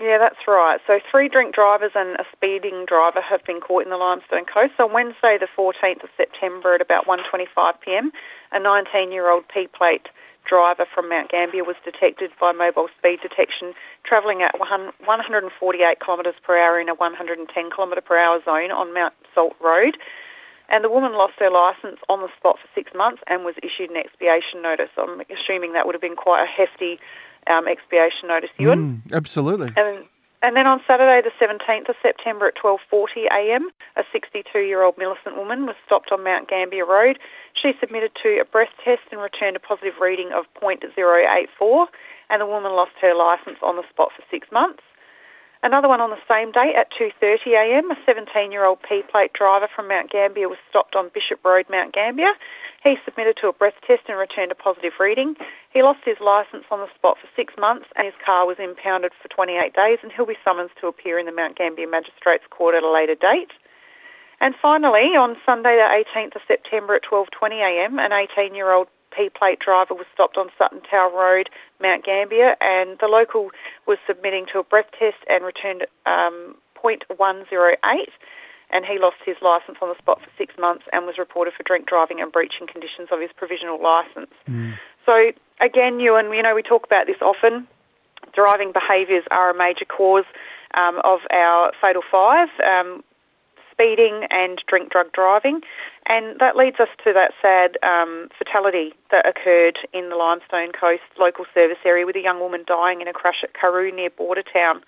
Yeah, 0.00 0.18
that's 0.18 0.46
right. 0.46 0.78
So 0.86 1.00
three 1.10 1.28
drink 1.28 1.56
drivers 1.56 1.90
and 1.96 2.14
a 2.20 2.24
speeding 2.32 2.84
driver 2.86 3.20
have 3.20 3.44
been 3.44 3.60
caught 3.60 3.82
in 3.82 3.90
the 3.90 3.96
Limestone 3.96 4.44
Coast. 4.44 4.74
On 4.78 4.92
Wednesday, 4.92 5.38
the 5.40 5.48
14th 5.58 6.04
of 6.04 6.10
September, 6.16 6.76
at 6.76 6.80
about 6.80 7.06
1:25 7.06 7.80
p.m., 7.84 8.12
a 8.52 8.60
19-year-old 8.60 9.44
P-plate 9.52 10.06
driver 10.48 10.86
from 10.88 11.08
Mount 11.08 11.30
Gambier 11.30 11.62
was 11.64 11.76
detected 11.84 12.32
by 12.40 12.52
mobile 12.52 12.88
speed 12.96 13.20
detection, 13.20 13.74
travelling 14.04 14.40
at 14.42 14.58
148 14.58 16.00
kilometres 16.00 16.34
per 16.42 16.56
hour 16.56 16.80
in 16.80 16.88
a 16.88 16.94
110 16.94 17.46
kilometre 17.70 18.00
per 18.00 18.16
hour 18.18 18.40
zone 18.44 18.72
on 18.72 18.94
Mount 18.94 19.12
Salt 19.34 19.54
Road. 19.60 19.96
And 20.68 20.84
the 20.84 20.90
woman 20.90 21.12
lost 21.12 21.34
her 21.38 21.50
licence 21.50 22.00
on 22.08 22.20
the 22.20 22.28
spot 22.36 22.56
for 22.60 22.68
six 22.74 22.92
months 22.94 23.22
and 23.26 23.44
was 23.44 23.54
issued 23.62 23.90
an 23.90 23.96
expiation 23.96 24.60
notice. 24.60 24.90
I'm 24.98 25.20
assuming 25.32 25.72
that 25.72 25.86
would 25.86 25.94
have 25.94 26.02
been 26.02 26.16
quite 26.16 26.44
a 26.44 26.48
hefty 26.48 27.00
um, 27.46 27.66
expiation 27.68 28.28
notice, 28.28 28.50
Ewan. 28.58 29.02
Mm, 29.08 29.12
absolutely. 29.16 29.72
And, 29.76 30.04
and 30.42 30.54
then 30.54 30.66
on 30.66 30.80
Saturday, 30.86 31.20
the 31.20 31.34
17th 31.42 31.88
of 31.88 31.96
September 32.02 32.46
at 32.46 32.54
12.40am, 32.56 33.74
a 33.96 34.02
62-year-old 34.14 34.96
Millicent 34.96 35.36
woman 35.36 35.66
was 35.66 35.74
stopped 35.84 36.12
on 36.12 36.22
Mount 36.22 36.48
Gambier 36.48 36.86
Road. 36.86 37.18
She 37.60 37.72
submitted 37.80 38.12
to 38.22 38.38
a 38.40 38.44
breath 38.44 38.72
test 38.84 39.02
and 39.10 39.20
returned 39.20 39.56
a 39.56 39.60
positive 39.60 39.98
reading 40.00 40.30
of 40.32 40.46
0.084, 40.62 41.86
and 42.30 42.40
the 42.40 42.46
woman 42.46 42.72
lost 42.72 42.92
her 43.00 43.14
licence 43.14 43.58
on 43.62 43.76
the 43.76 43.88
spot 43.90 44.10
for 44.14 44.22
six 44.30 44.46
months. 44.52 44.82
Another 45.62 45.88
one 45.88 46.00
on 46.00 46.10
the 46.10 46.22
same 46.30 46.52
day 46.54 46.70
at 46.78 46.86
2.30am, 46.94 47.90
a 47.90 47.98
17-year-old 48.06 48.78
P-plate 48.86 49.32
driver 49.32 49.66
from 49.74 49.88
Mount 49.88 50.10
Gambier 50.10 50.48
was 50.48 50.58
stopped 50.70 50.94
on 50.94 51.10
Bishop 51.12 51.42
Road, 51.44 51.66
Mount 51.68 51.92
Gambier. 51.92 52.30
He 52.82 52.94
submitted 53.04 53.36
to 53.40 53.48
a 53.48 53.52
breath 53.52 53.74
test 53.86 54.02
and 54.08 54.18
returned 54.18 54.52
a 54.52 54.54
positive 54.54 54.92
reading. 55.00 55.34
He 55.72 55.82
lost 55.82 56.00
his 56.04 56.20
licence 56.20 56.64
on 56.70 56.78
the 56.78 56.92
spot 56.94 57.18
for 57.20 57.28
six 57.34 57.54
months 57.58 57.86
and 57.96 58.06
his 58.06 58.14
car 58.24 58.46
was 58.46 58.58
impounded 58.58 59.12
for 59.20 59.28
28 59.28 59.74
days 59.74 59.98
and 60.02 60.12
he'll 60.12 60.26
be 60.26 60.38
summoned 60.44 60.70
to 60.80 60.86
appear 60.86 61.18
in 61.18 61.26
the 61.26 61.32
Mount 61.32 61.58
Gambier 61.58 61.88
Magistrates 61.88 62.44
Court 62.50 62.74
at 62.74 62.82
a 62.82 62.90
later 62.90 63.14
date. 63.14 63.50
And 64.40 64.54
finally, 64.62 65.18
on 65.18 65.36
Sunday 65.44 65.74
the 65.74 65.90
18th 65.90 66.36
of 66.36 66.42
September 66.46 66.94
at 66.94 67.02
12.20am, 67.02 67.98
an 67.98 68.12
18-year-old 68.14 68.86
P-plate 69.10 69.58
driver 69.58 69.94
was 69.94 70.06
stopped 70.14 70.36
on 70.36 70.48
Suttontown 70.54 71.12
Road, 71.12 71.50
Mount 71.82 72.04
Gambier, 72.04 72.54
and 72.60 72.96
the 73.00 73.08
local 73.08 73.50
was 73.86 73.98
submitting 74.06 74.46
to 74.52 74.60
a 74.60 74.62
breath 74.62 74.90
test 74.96 75.16
and 75.28 75.44
returned 75.44 75.86
um, 76.06 76.54
.108 76.78 77.74
and 78.70 78.84
he 78.84 78.98
lost 78.98 79.16
his 79.24 79.36
licence 79.40 79.78
on 79.80 79.88
the 79.88 79.98
spot 79.98 80.20
for 80.20 80.30
six 80.36 80.54
months 80.58 80.86
and 80.92 81.06
was 81.06 81.16
reported 81.18 81.54
for 81.54 81.62
drink 81.62 81.86
driving 81.86 82.20
and 82.20 82.32
breaching 82.32 82.66
conditions 82.66 83.08
of 83.10 83.20
his 83.20 83.30
provisional 83.36 83.82
licence. 83.82 84.32
Mm. 84.48 84.78
So 85.06 85.32
again, 85.60 86.00
Ewan, 86.00 86.32
you 86.32 86.42
know, 86.42 86.54
we 86.54 86.62
talk 86.62 86.84
about 86.84 87.06
this 87.06 87.20
often. 87.22 87.66
Driving 88.34 88.72
behaviours 88.72 89.24
are 89.30 89.50
a 89.50 89.56
major 89.56 89.84
cause 89.84 90.28
um, 90.74 91.00
of 91.04 91.20
our 91.32 91.72
fatal 91.80 92.02
five. 92.10 92.48
Um, 92.60 93.02
speeding 93.78 94.26
and 94.30 94.60
drink 94.68 94.90
drug 94.90 95.06
driving. 95.12 95.60
And 96.06 96.40
that 96.40 96.56
leads 96.56 96.80
us 96.80 96.88
to 97.04 97.12
that 97.12 97.32
sad 97.40 97.78
um, 97.86 98.28
fatality 98.36 98.92
that 99.10 99.24
occurred 99.28 99.78
in 99.92 100.08
the 100.08 100.16
Limestone 100.16 100.72
Coast 100.72 101.06
local 101.18 101.44
service 101.54 101.78
area 101.84 102.04
with 102.04 102.16
a 102.16 102.20
young 102.20 102.40
woman 102.40 102.64
dying 102.66 103.00
in 103.00 103.08
a 103.08 103.12
crash 103.12 103.44
at 103.44 103.54
Carew 103.54 103.94
near 103.94 104.10
Bordertown. 104.10 104.82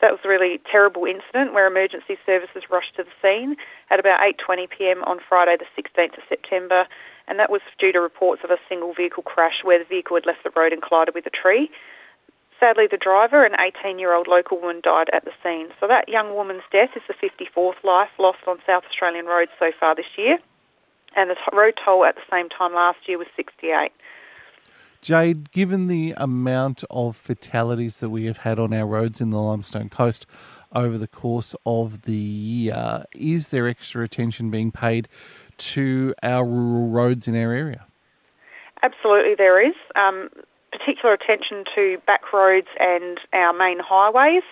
That 0.00 0.12
was 0.12 0.20
a 0.24 0.28
really 0.28 0.60
terrible 0.70 1.06
incident 1.06 1.54
where 1.54 1.66
emergency 1.66 2.18
services 2.26 2.68
rushed 2.70 2.96
to 2.96 3.04
the 3.04 3.16
scene 3.22 3.56
at 3.90 3.98
about 3.98 4.20
8.20pm 4.20 5.06
on 5.06 5.18
Friday 5.26 5.56
the 5.56 5.82
16th 5.82 6.18
of 6.18 6.24
September 6.28 6.86
and 7.28 7.38
that 7.38 7.50
was 7.50 7.60
due 7.78 7.92
to 7.92 8.00
reports 8.00 8.42
of 8.44 8.50
a 8.50 8.58
single 8.68 8.94
vehicle 8.94 9.22
crash 9.22 9.62
where 9.62 9.78
the 9.78 9.84
vehicle 9.84 10.16
had 10.16 10.26
left 10.26 10.44
the 10.44 10.54
road 10.54 10.72
and 10.72 10.82
collided 10.82 11.14
with 11.14 11.26
a 11.26 11.30
tree. 11.30 11.70
Sadly, 12.58 12.86
the 12.90 12.96
driver, 12.96 13.44
an 13.44 13.52
18 13.58 13.98
year 13.98 14.14
old 14.14 14.28
local 14.28 14.60
woman, 14.60 14.80
died 14.82 15.10
at 15.12 15.24
the 15.24 15.34
scene. 15.42 15.68
So 15.80 15.86
that 15.86 16.08
young 16.08 16.34
woman's 16.34 16.64
death 16.72 16.90
is 16.96 17.02
the 17.06 17.14
54th 17.14 17.82
life 17.84 18.10
lost 18.18 18.46
on 18.46 18.58
South 18.66 18.84
Australian 18.88 19.26
roads 19.26 19.50
so 19.58 19.72
far 19.78 19.94
this 19.94 20.16
year. 20.16 20.38
And 21.14 21.30
the 21.30 21.36
road 21.52 21.74
toll 21.84 22.04
at 22.04 22.14
the 22.14 22.28
same 22.30 22.48
time 22.48 22.74
last 22.74 22.98
year 23.06 23.18
was 23.18 23.28
68. 23.36 23.90
Jade, 25.00 25.50
given 25.52 25.86
the 25.86 26.14
amount 26.16 26.84
of 26.90 27.16
fatalities 27.16 27.98
that 27.98 28.10
we 28.10 28.26
have 28.26 28.38
had 28.38 28.58
on 28.58 28.72
our 28.72 28.86
roads 28.86 29.20
in 29.20 29.30
the 29.30 29.40
Limestone 29.40 29.88
Coast 29.88 30.26
over 30.74 30.98
the 30.98 31.06
course 31.06 31.54
of 31.64 32.02
the 32.02 32.12
year, 32.12 33.04
is 33.14 33.48
there 33.48 33.68
extra 33.68 34.04
attention 34.04 34.50
being 34.50 34.70
paid 34.70 35.08
to 35.58 36.14
our 36.22 36.44
rural 36.44 36.88
roads 36.88 37.28
in 37.28 37.34
our 37.34 37.52
area? 37.52 37.86
Absolutely, 38.82 39.34
there 39.36 39.64
is. 39.66 39.74
Um, 39.94 40.28
particular 40.70 41.14
attention 41.14 41.64
to 41.74 41.96
back 42.06 42.32
roads 42.32 42.68
and 42.78 43.18
our 43.32 43.52
main 43.52 43.78
highways. 43.80 44.42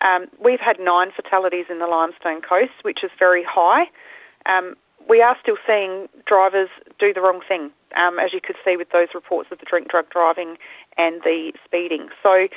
Um, 0.00 0.26
we've 0.42 0.60
had 0.60 0.76
nine 0.80 1.08
fatalities 1.14 1.66
in 1.70 1.78
the 1.78 1.86
Limestone 1.86 2.40
Coast, 2.40 2.82
which 2.82 3.00
is 3.04 3.10
very 3.18 3.44
high. 3.48 3.84
Um, 4.46 4.74
we 5.08 5.22
are 5.22 5.36
still 5.42 5.56
seeing 5.66 6.08
drivers 6.26 6.68
do 6.98 7.12
the 7.12 7.20
wrong 7.20 7.40
thing, 7.46 7.70
um, 7.96 8.18
as 8.18 8.32
you 8.32 8.40
could 8.40 8.56
see 8.64 8.76
with 8.76 8.90
those 8.90 9.08
reports 9.14 9.48
of 9.50 9.58
the 9.58 9.66
drink 9.66 9.88
drug 9.88 10.08
driving 10.10 10.56
and 10.96 11.20
the 11.22 11.52
speeding. 11.64 12.08
So 12.22 12.48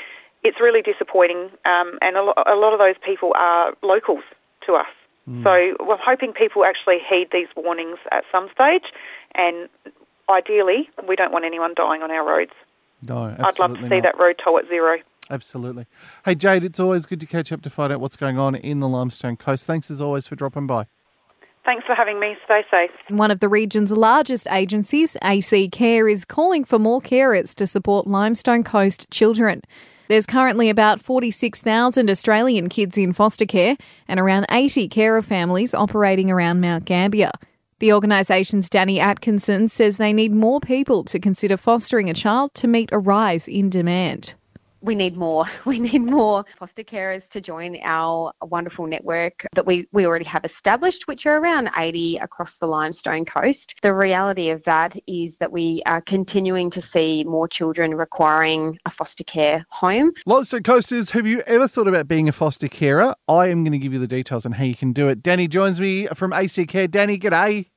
it's 0.44 0.60
really 0.60 0.82
disappointing, 0.82 1.50
um, 1.66 1.98
and 2.02 2.18
a, 2.18 2.24
lo- 2.24 2.44
a, 2.46 2.56
lot 2.56 2.74
of 2.74 2.80
those 2.80 2.96
people 3.06 3.34
are 3.36 3.74
locals 3.82 4.24
to 4.66 4.74
us. 4.74 4.92
Mm. 5.30 5.44
So 5.44 5.86
we're 5.86 5.98
hoping 5.98 6.34
people 6.34 6.66
actually 6.66 7.00
heed 7.00 7.30
these 7.32 7.48
warnings 7.56 7.98
at 8.12 8.24
some 8.32 8.50
stage, 8.54 8.84
and 9.36 9.70
ideally, 10.30 10.90
we 11.08 11.16
don't 11.16 11.32
want 11.32 11.46
anyone 11.46 11.74
dying 11.76 12.02
on 12.02 12.12
our 12.12 12.28
roads. 12.28 12.52
No, 13.02 13.36
I'd 13.40 13.60
love 13.60 13.76
to 13.76 13.82
see 13.82 14.00
not. 14.00 14.04
that 14.04 14.18
road 14.18 14.40
toll 14.44 14.60
at 14.60 14.68
zero. 14.68 14.98
Absolutely. 15.30 15.88
Hey, 16.26 16.36
Jade, 16.36 16.64
it's 16.64 16.80
always 16.80 17.06
good 17.06 17.20
to 17.22 17.26
catch 17.26 17.52
up 17.52 17.62
to 17.62 17.70
find 17.70 17.94
out 17.94 18.02
what's 18.02 18.18
going 18.18 18.38
on 18.38 18.56
in 18.56 18.80
the 18.80 18.88
Limestone 18.88 19.38
Coast. 19.38 19.66
Thanks 19.66 19.90
as 19.90 20.02
always 20.02 20.28
for 20.28 20.36
dropping 20.36 20.68
by. 20.68 20.86
Thanks 21.65 21.86
for 21.86 21.96
having 21.96 22.20
me. 22.20 22.36
Stay 22.43 22.62
safe. 22.70 22.91
One 23.08 23.32
of 23.32 23.39
the 23.39 23.48
region's 23.48 23.91
largest 23.91 24.48
agencies, 24.51 25.15
AC 25.24 25.70
Care, 25.70 26.10
is 26.10 26.25
calling 26.25 26.65
for 26.65 26.77
more 26.77 27.01
carers 27.01 27.55
to 27.55 27.65
support 27.65 28.05
Limestone 28.05 28.63
Coast 28.63 29.10
children. 29.10 29.62
There's 30.10 30.25
currently 30.25 30.70
about 30.70 31.01
46,000 31.01 32.10
Australian 32.10 32.67
kids 32.67 32.98
in 32.98 33.13
foster 33.13 33.46
care 33.46 33.77
and 34.08 34.20
around 34.20 34.46
80 34.51 34.89
carer 34.89 35.22
families 35.22 35.74
operating 35.74 36.29
around 36.29 36.60
Mount 36.60 36.84
Gambier. 36.84 37.32
The 37.79 37.93
organisation's 37.93 38.70
Danny 38.70 39.00
Atkinson 39.00 39.70
says 39.70 39.98
they 39.98 40.13
need 40.13 40.34
more 40.34 40.60
people 40.60 41.03
to 41.05 41.20
consider 41.20 41.55
fostering 41.55 42.10
a 42.10 42.13
child 42.13 42.53
to 42.55 42.67
meet 42.67 42.89
a 42.91 43.00
rise 43.00 43.48
in 43.48 43.70
demand 43.70 44.36
we 44.84 44.96
need 44.96 45.18
more. 45.18 45.46
We 45.66 45.80
need 45.80 46.02
more 46.04 46.46
foster 46.60 46.84
carers 46.84 47.28
to 47.30 47.42
join 47.42 47.80
our 47.84 48.32
wonderful 48.42 48.86
network 48.86 49.48
that 49.56 49.66
we, 49.66 49.88
we 49.92 50.06
already 50.06 50.25
have 50.25 50.44
established, 50.44 51.08
which 51.08 51.25
are 51.25 51.38
around 51.38 51.72
80 51.75 52.18
across 52.18 52.58
the 52.58 52.68
Limestone 52.68 53.25
Coast. 53.25 53.75
The 53.82 53.94
reality 53.94 54.50
of 54.50 54.63
that 54.66 54.96
is 55.08 55.38
that 55.38 55.52
we 55.52 55.82
are 55.86 56.02
continuing 56.02 56.70
to 56.72 56.82
see 56.82 57.24
more 57.24 57.48
children 57.48 57.96
requiring 57.96 58.78
a 58.86 58.90
foster 58.90 59.24
care 59.24 59.66
home. 59.70 60.12
Limestone 60.25 60.63
Coasters, 60.63 61.12
have 61.12 61.25
you 61.25 61.42
ever 61.48 61.68
thought 61.68 61.88
about 61.88 62.08
being 62.08 62.28
a 62.28 62.34
foster 62.34 62.68
carer? 62.68 63.16
I 63.28 63.48
am 63.48 63.63
going 63.63 63.72
to 63.72 63.80
give 63.80 63.94
you 63.94 64.00
the 64.00 64.08
details 64.08 64.46
on 64.46 64.52
how 64.52 64.66
you 64.66 64.75
can 64.75 64.94
do 64.94 65.08
it. 65.08 65.24
Danny 65.24 65.48
joins 65.48 65.80
me 65.80 66.08
from 66.13 66.34
AC 66.34 66.66
Care. 66.68 66.88
Danny, 66.88 67.18
g'day. 67.18 67.68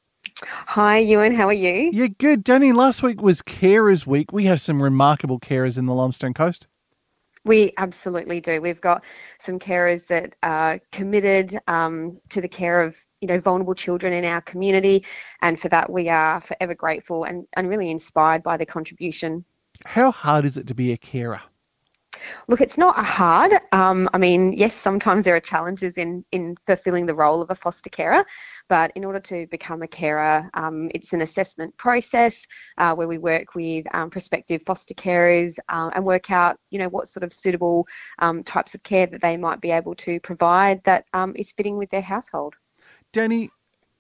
Hi, 0.43 0.99
Ewan. 0.99 1.35
How 1.35 1.47
are 1.49 1.53
you? 1.53 1.91
Yeah, 1.93 2.09
good. 2.09 2.43
Danny, 2.43 2.73
last 2.73 3.03
week 3.03 3.23
was 3.23 3.43
Carers 3.43 4.07
Week. 4.07 4.33
We 4.33 4.45
have 4.47 4.61
some 4.61 4.83
remarkable 4.83 5.39
carers 5.39 5.79
in 5.79 5.87
the 5.87 5.95
Limestone 5.95 6.35
Coast. 6.35 6.67
We 7.47 7.73
absolutely 7.79 8.41
do. 8.41 8.61
We've 8.61 8.81
got 8.81 9.05
some 9.39 9.59
carers 9.59 10.09
that 10.09 10.35
are 10.43 10.81
committed 10.91 11.59
um, 11.69 12.21
to 12.31 12.41
the 12.41 12.49
care 12.49 12.83
of 12.83 12.99
you 13.21 13.29
know 13.29 13.41
vulnerable 13.41 13.75
children 13.75 14.13
in 14.13 14.25
our 14.25 14.41
community, 14.41 15.05
and 15.43 15.59
for 15.59 15.69
that 15.69 15.91
we 15.91 16.09
are 16.09 16.41
forever 16.41 16.75
grateful 16.75 17.25
and, 17.25 17.47
and 17.55 17.69
really 17.69 17.91
inspired 17.91 18.43
by 18.43 18.57
the 18.57 18.67
contribution. 18.67 19.45
How 19.87 20.11
hard 20.11 20.45
is 20.45 20.57
it 20.57 20.67
to 20.67 20.75
be 20.75 20.93
a 20.93 20.97
carer? 20.97 21.41
Look, 22.49 22.61
it's 22.61 22.79
not 22.79 22.97
hard. 23.05 23.53
Um, 23.73 24.09
I 24.13 24.19
mean, 24.19 24.53
yes, 24.53 24.75
sometimes 24.75 25.25
there 25.25 25.35
are 25.35 25.41
challenges 25.41 25.97
in, 25.97 26.25
in 26.33 26.57
fulfilling 26.67 27.07
the 27.07 27.15
role 27.15 27.43
of 27.43 27.51
a 27.51 27.55
foster 27.55 27.91
carer, 27.91 28.25
but 28.69 28.93
in 28.95 29.05
order 29.05 29.21
to 29.21 29.47
become 29.49 29.83
a 29.83 29.89
carer, 29.89 30.49
um, 30.55 30.91
it's 30.95 31.13
an 31.13 31.23
assessment 31.23 31.77
process 31.77 32.47
uh, 32.79 32.95
where 32.95 33.09
we 33.09 33.19
work 33.19 33.55
with 33.55 33.87
um, 33.95 34.11
prospective 34.11 34.63
foster 34.63 34.95
carers 34.95 35.59
uh, 35.69 35.91
and 35.95 36.05
work 36.05 36.31
out, 36.31 36.59
you 36.71 36.79
know, 36.79 36.89
what 36.89 37.09
sort 37.09 37.25
of 37.25 37.33
suitable 37.33 37.87
um, 38.19 38.43
types 38.43 38.75
of 38.75 38.83
care 38.83 39.07
that 39.07 39.21
they 39.21 39.37
might 39.37 39.61
be 39.61 39.71
able 39.71 39.95
to 39.95 40.21
provide 40.21 40.83
that 40.85 41.05
um, 41.13 41.33
is 41.37 41.53
fitting 41.53 41.77
with 41.77 41.91
their 41.91 42.03
household. 42.03 42.55
Danny, 43.13 43.51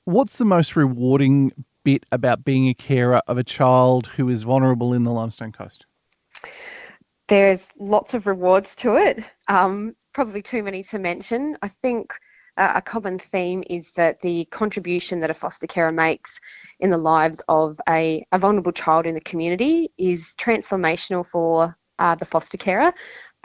what's 0.05 0.37
the 0.37 0.45
most 0.45 0.77
rewarding 0.77 1.53
bit 1.85 2.05
about 2.11 2.45
being 2.45 2.69
a 2.69 2.75
carer 2.75 3.23
of 3.29 3.39
a 3.39 3.45
child 3.45 4.09
who 4.09 4.29
is 4.29 4.43
vulnerable 4.43 4.93
in 4.93 5.05
the 5.05 5.13
Limestone 5.13 5.53
Coast? 5.53 5.87
There's 7.29 7.69
lots 7.79 8.15
of 8.15 8.27
rewards 8.27 8.75
to 8.77 8.97
it. 8.97 9.25
Um, 9.49 9.95
probably 10.13 10.43
too 10.43 10.63
many 10.63 10.83
to 10.85 10.99
mention. 10.99 11.57
I 11.63 11.69
think 11.69 12.13
uh, 12.57 12.73
a 12.77 12.83
common 12.83 13.19
theme 13.19 13.63
is 13.69 13.93
that 13.93 14.21
the 14.21 14.47
contribution 14.47 15.21
that 15.21 15.31
a 15.31 15.35
foster 15.35 15.67
carer 15.67 15.93
makes 15.93 16.39
in 16.81 16.91
the 16.91 16.99
lives 16.99 17.43
of 17.49 17.79
a, 17.89 18.25
a 18.33 18.39
vulnerable 18.39 18.73
child 18.73 19.07
in 19.07 19.15
the 19.15 19.21
community 19.21 19.91
is 19.99 20.35
transformational 20.39 21.27
for 21.27 21.77
uh, 21.99 22.15
the 22.15 22.25
foster 22.25 22.57
carer 22.57 22.93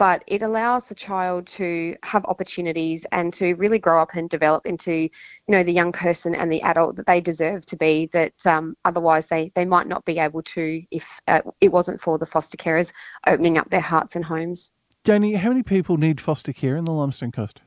but 0.02 0.24
it 0.26 0.42
allows 0.42 0.86
the 0.86 0.96
child 0.96 1.46
to 1.46 1.94
have 2.02 2.24
opportunities 2.24 3.06
and 3.12 3.32
to 3.32 3.54
really 3.54 3.78
grow 3.78 4.02
up 4.02 4.16
and 4.16 4.28
develop 4.28 4.66
into, 4.66 4.92
you 4.92 5.10
know, 5.46 5.62
the 5.62 5.72
young 5.72 5.92
person 5.92 6.34
and 6.34 6.50
the 6.50 6.60
adult 6.62 6.96
that 6.96 7.06
they 7.06 7.20
deserve 7.20 7.64
to 7.64 7.76
be. 7.76 8.06
That 8.12 8.34
um, 8.44 8.76
otherwise 8.84 9.28
they 9.28 9.52
they 9.54 9.64
might 9.64 9.86
not 9.86 10.04
be 10.04 10.18
able 10.18 10.42
to 10.42 10.82
if 10.90 11.20
uh, 11.28 11.42
it 11.60 11.70
wasn't 11.70 12.00
for 12.00 12.18
the 12.18 12.26
foster 12.26 12.56
carers 12.56 12.92
opening 13.28 13.58
up 13.58 13.70
their 13.70 13.80
hearts 13.80 14.16
and 14.16 14.24
homes. 14.24 14.72
Danny, 15.04 15.34
how 15.34 15.50
many 15.50 15.62
people 15.62 15.96
need 15.96 16.20
foster 16.20 16.52
care 16.52 16.76
in 16.76 16.82
the 16.82 16.90
Limestone 16.90 17.30
Coast? 17.30 17.60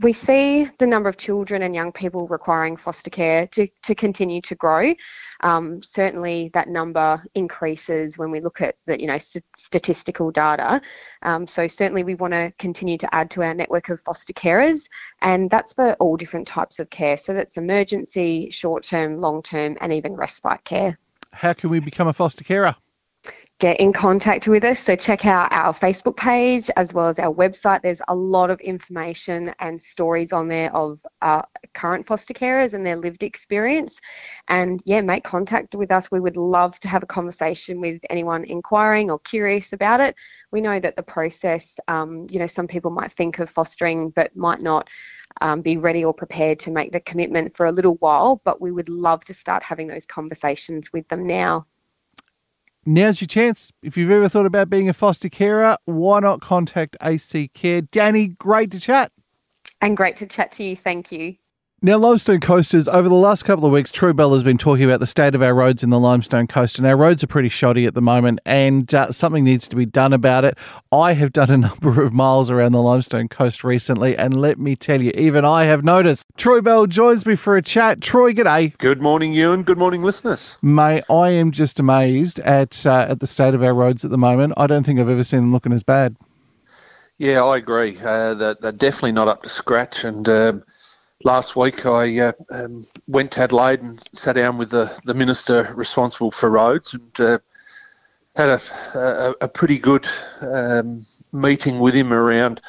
We 0.00 0.12
see 0.12 0.68
the 0.78 0.86
number 0.86 1.08
of 1.08 1.16
children 1.16 1.62
and 1.62 1.74
young 1.74 1.92
people 1.92 2.26
requiring 2.28 2.76
foster 2.76 3.10
care 3.10 3.46
to, 3.48 3.68
to 3.82 3.94
continue 3.94 4.40
to 4.42 4.54
grow. 4.54 4.94
Um, 5.40 5.82
certainly, 5.82 6.50
that 6.54 6.68
number 6.68 7.22
increases 7.34 8.18
when 8.18 8.30
we 8.30 8.40
look 8.40 8.60
at 8.60 8.76
the 8.86 9.00
you 9.00 9.06
know 9.06 9.18
st- 9.18 9.44
statistical 9.56 10.30
data. 10.30 10.80
Um, 11.22 11.46
so 11.46 11.66
certainly, 11.66 12.04
we 12.04 12.14
want 12.14 12.32
to 12.32 12.52
continue 12.58 12.98
to 12.98 13.14
add 13.14 13.30
to 13.32 13.42
our 13.42 13.54
network 13.54 13.88
of 13.88 14.00
foster 14.00 14.32
carers, 14.32 14.88
and 15.22 15.50
that's 15.50 15.74
for 15.74 15.94
all 15.94 16.16
different 16.16 16.46
types 16.46 16.78
of 16.78 16.90
care. 16.90 17.16
So 17.16 17.34
that's 17.34 17.56
emergency, 17.56 18.50
short 18.50 18.82
term, 18.82 19.20
long 19.20 19.42
term, 19.42 19.76
and 19.80 19.92
even 19.92 20.14
respite 20.14 20.64
care. 20.64 20.98
How 21.32 21.52
can 21.52 21.70
we 21.70 21.80
become 21.80 22.08
a 22.08 22.12
foster 22.12 22.44
carer? 22.44 22.76
Get 23.58 23.80
in 23.80 23.90
contact 23.90 24.46
with 24.48 24.64
us. 24.64 24.78
So 24.78 24.94
check 24.96 25.24
out 25.24 25.50
our 25.50 25.72
Facebook 25.72 26.16
page 26.16 26.68
as 26.76 26.92
well 26.92 27.08
as 27.08 27.18
our 27.18 27.32
website. 27.32 27.80
There's 27.80 28.02
a 28.08 28.14
lot 28.14 28.50
of 28.50 28.60
information 28.60 29.54
and 29.60 29.80
stories 29.80 30.30
on 30.30 30.48
there 30.48 30.74
of 30.76 31.00
uh, 31.22 31.40
current 31.72 32.06
foster 32.06 32.34
carers 32.34 32.74
and 32.74 32.86
their 32.86 32.96
lived 32.96 33.22
experience. 33.22 33.98
And 34.48 34.82
yeah, 34.84 35.00
make 35.00 35.24
contact 35.24 35.74
with 35.74 35.90
us. 35.90 36.10
We 36.10 36.20
would 36.20 36.36
love 36.36 36.78
to 36.80 36.88
have 36.88 37.02
a 37.02 37.06
conversation 37.06 37.80
with 37.80 38.02
anyone 38.10 38.44
inquiring 38.44 39.10
or 39.10 39.20
curious 39.20 39.72
about 39.72 40.00
it. 40.00 40.16
We 40.52 40.60
know 40.60 40.78
that 40.78 40.96
the 40.96 41.02
process, 41.02 41.80
um, 41.88 42.26
you 42.30 42.38
know, 42.38 42.46
some 42.46 42.66
people 42.66 42.90
might 42.90 43.12
think 43.12 43.38
of 43.38 43.48
fostering 43.48 44.10
but 44.10 44.36
might 44.36 44.60
not. 44.60 44.88
Um, 45.42 45.60
be 45.60 45.76
ready 45.76 46.02
or 46.02 46.14
prepared 46.14 46.58
to 46.60 46.70
make 46.70 46.92
the 46.92 47.00
commitment 47.00 47.54
for 47.54 47.66
a 47.66 47.72
little 47.72 47.96
while, 47.96 48.40
but 48.44 48.58
we 48.58 48.72
would 48.72 48.88
love 48.88 49.22
to 49.26 49.34
start 49.34 49.62
having 49.62 49.86
those 49.86 50.06
conversations 50.06 50.90
with 50.94 51.06
them 51.08 51.26
now 51.26 51.66
now's 52.86 53.20
your 53.20 53.28
chance. 53.28 53.72
If 53.82 53.96
you've 53.96 54.10
ever 54.10 54.28
thought 54.28 54.46
about 54.46 54.70
being 54.70 54.88
a 54.88 54.94
foster 54.94 55.28
carer, 55.28 55.76
why 55.84 56.20
not 56.20 56.40
contact 56.40 56.96
AC 57.02 57.48
Care? 57.48 57.82
Danny, 57.82 58.28
great 58.28 58.70
to 58.70 58.80
chat. 58.80 59.12
And 59.80 59.96
great 59.96 60.16
to 60.16 60.26
chat 60.26 60.52
to 60.52 60.64
you. 60.64 60.76
Thank 60.76 61.12
you. 61.12 61.36
Now, 61.82 61.98
Limestone 61.98 62.40
Coasters, 62.40 62.88
over 62.88 63.06
the 63.06 63.14
last 63.14 63.42
couple 63.44 63.66
of 63.66 63.70
weeks, 63.70 63.92
Troy 63.92 64.14
Bell 64.14 64.32
has 64.32 64.42
been 64.42 64.56
talking 64.56 64.86
about 64.86 64.98
the 64.98 65.06
state 65.06 65.34
of 65.34 65.42
our 65.42 65.52
roads 65.52 65.84
in 65.84 65.90
the 65.90 66.00
Limestone 66.00 66.46
Coast, 66.46 66.78
and 66.78 66.86
our 66.86 66.96
roads 66.96 67.22
are 67.22 67.26
pretty 67.26 67.50
shoddy 67.50 67.84
at 67.84 67.92
the 67.92 68.00
moment, 68.00 68.40
and 68.46 68.94
uh, 68.94 69.12
something 69.12 69.44
needs 69.44 69.68
to 69.68 69.76
be 69.76 69.84
done 69.84 70.14
about 70.14 70.46
it. 70.46 70.56
I 70.90 71.12
have 71.12 71.34
done 71.34 71.50
a 71.50 71.56
number 71.68 72.02
of 72.02 72.14
miles 72.14 72.50
around 72.50 72.72
the 72.72 72.80
Limestone 72.80 73.28
Coast 73.28 73.62
recently, 73.62 74.16
and 74.16 74.40
let 74.40 74.58
me 74.58 74.74
tell 74.74 75.02
you, 75.02 75.12
even 75.16 75.44
I 75.44 75.64
have 75.64 75.84
noticed. 75.84 76.24
Troy 76.38 76.62
Bell 76.62 76.86
joins 76.86 77.26
me 77.26 77.36
for 77.36 77.58
a 77.58 77.62
chat. 77.62 78.00
Troy, 78.00 78.32
g'day. 78.32 78.76
Good 78.78 79.02
morning, 79.02 79.34
Ewan. 79.34 79.62
Good 79.62 79.76
morning, 79.76 80.02
listeners. 80.02 80.56
Mate, 80.62 81.04
I 81.10 81.28
am 81.28 81.50
just 81.50 81.78
amazed 81.78 82.40
at 82.40 82.86
uh, 82.86 83.06
at 83.10 83.20
the 83.20 83.26
state 83.26 83.52
of 83.52 83.62
our 83.62 83.74
roads 83.74 84.02
at 84.02 84.10
the 84.10 84.16
moment. 84.16 84.54
I 84.56 84.66
don't 84.66 84.84
think 84.84 84.98
I've 84.98 85.10
ever 85.10 85.24
seen 85.24 85.40
them 85.40 85.52
looking 85.52 85.74
as 85.74 85.82
bad. 85.82 86.16
Yeah, 87.18 87.44
I 87.44 87.58
agree. 87.58 87.98
Uh, 88.02 88.32
they're, 88.32 88.54
they're, 88.54 88.72
definitely 88.72 89.12
not 89.12 89.28
up 89.28 89.42
to 89.42 89.50
scratch, 89.50 90.04
and. 90.04 90.26
Last 91.24 91.56
week 91.56 91.86
I 91.86 92.18
uh, 92.18 92.32
um, 92.50 92.86
went 93.06 93.32
to 93.32 93.40
Adelaide 93.40 93.80
and 93.80 94.02
sat 94.12 94.36
down 94.36 94.58
with 94.58 94.70
the, 94.70 94.94
the 95.04 95.14
minister 95.14 95.72
responsible 95.74 96.30
for 96.30 96.50
roads 96.50 96.94
and 96.94 97.20
uh, 97.20 97.38
had 98.36 98.50
a, 98.50 98.60
a, 98.94 99.34
a, 99.40 99.48
pretty 99.48 99.78
good 99.78 100.06
um, 100.42 101.04
meeting 101.32 101.80
with 101.80 101.94
him 101.94 102.12
around, 102.12 102.60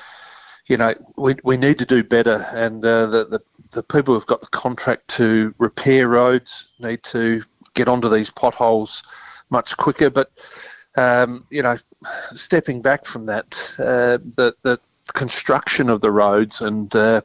you 0.68 0.78
know, 0.78 0.94
we, 1.18 1.36
we 1.44 1.58
need 1.58 1.78
to 1.80 1.86
do 1.86 2.04
better 2.04 2.48
and 2.54 2.86
uh, 2.86 3.06
the, 3.08 3.26
the, 3.26 3.42
the 3.72 3.84
people 3.84 4.14
who've 4.14 4.26
got 4.26 4.40
the 4.40 4.48
contract 4.48 5.10
to 5.10 5.54
repair 5.58 6.08
roads 6.08 6.70
need 6.80 7.04
to 7.04 7.44
get 7.74 7.90
onto 7.90 8.08
these 8.08 8.32
potholes 8.32 9.04
much 9.50 9.76
quicker. 9.76 10.10
But, 10.10 10.32
um, 10.96 11.46
you 11.50 11.62
know, 11.62 11.76
stepping 12.34 12.82
back 12.82 13.06
from 13.06 13.26
that, 13.26 13.74
uh, 13.78 14.20
the, 14.38 14.56
the 14.64 14.80
construction 15.14 15.90
of 15.90 16.00
the 16.00 16.12
roads 16.12 16.62
and 16.62 16.96
uh, 16.96 17.22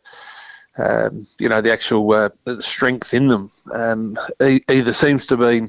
um, 0.78 1.26
you 1.38 1.48
know, 1.48 1.60
the 1.60 1.72
actual 1.72 2.10
uh, 2.12 2.30
strength 2.60 3.12
in 3.12 3.28
them 3.28 3.50
um, 3.72 4.18
e- 4.42 4.64
either 4.70 4.92
seems 4.92 5.26
to 5.26 5.36
be 5.36 5.68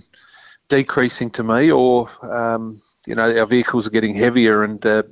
decreasing 0.69 1.29
to 1.31 1.43
me, 1.43 1.71
or 1.71 2.09
um, 2.23 2.81
you 3.05 3.15
know, 3.15 3.37
our 3.37 3.45
vehicles 3.45 3.85
are 3.85 3.91
getting 3.91 4.15
heavier 4.15 4.63
and 4.63 4.85
uh, 4.85 5.03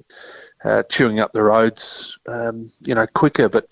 uh, 0.63 0.83
chewing 0.83 1.19
up 1.19 1.33
the 1.33 1.43
roads, 1.43 2.17
um, 2.27 2.71
you 2.81 2.95
know, 2.95 3.05
quicker. 3.07 3.49
But 3.49 3.67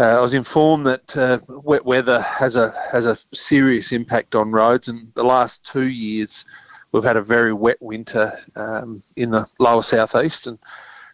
uh, 0.00 0.18
I 0.18 0.20
was 0.20 0.34
informed 0.34 0.86
that 0.86 1.16
uh, 1.16 1.40
wet 1.48 1.84
weather 1.84 2.20
has 2.22 2.56
a 2.56 2.74
has 2.90 3.06
a 3.06 3.18
serious 3.32 3.92
impact 3.92 4.34
on 4.34 4.52
roads, 4.52 4.88
and 4.88 5.12
the 5.14 5.24
last 5.24 5.64
two 5.64 5.88
years 5.88 6.46
we've 6.92 7.04
had 7.04 7.16
a 7.16 7.22
very 7.22 7.52
wet 7.52 7.80
winter 7.80 8.32
um, 8.56 9.02
in 9.16 9.30
the 9.30 9.46
lower 9.58 9.82
southeast, 9.82 10.46
and 10.46 10.58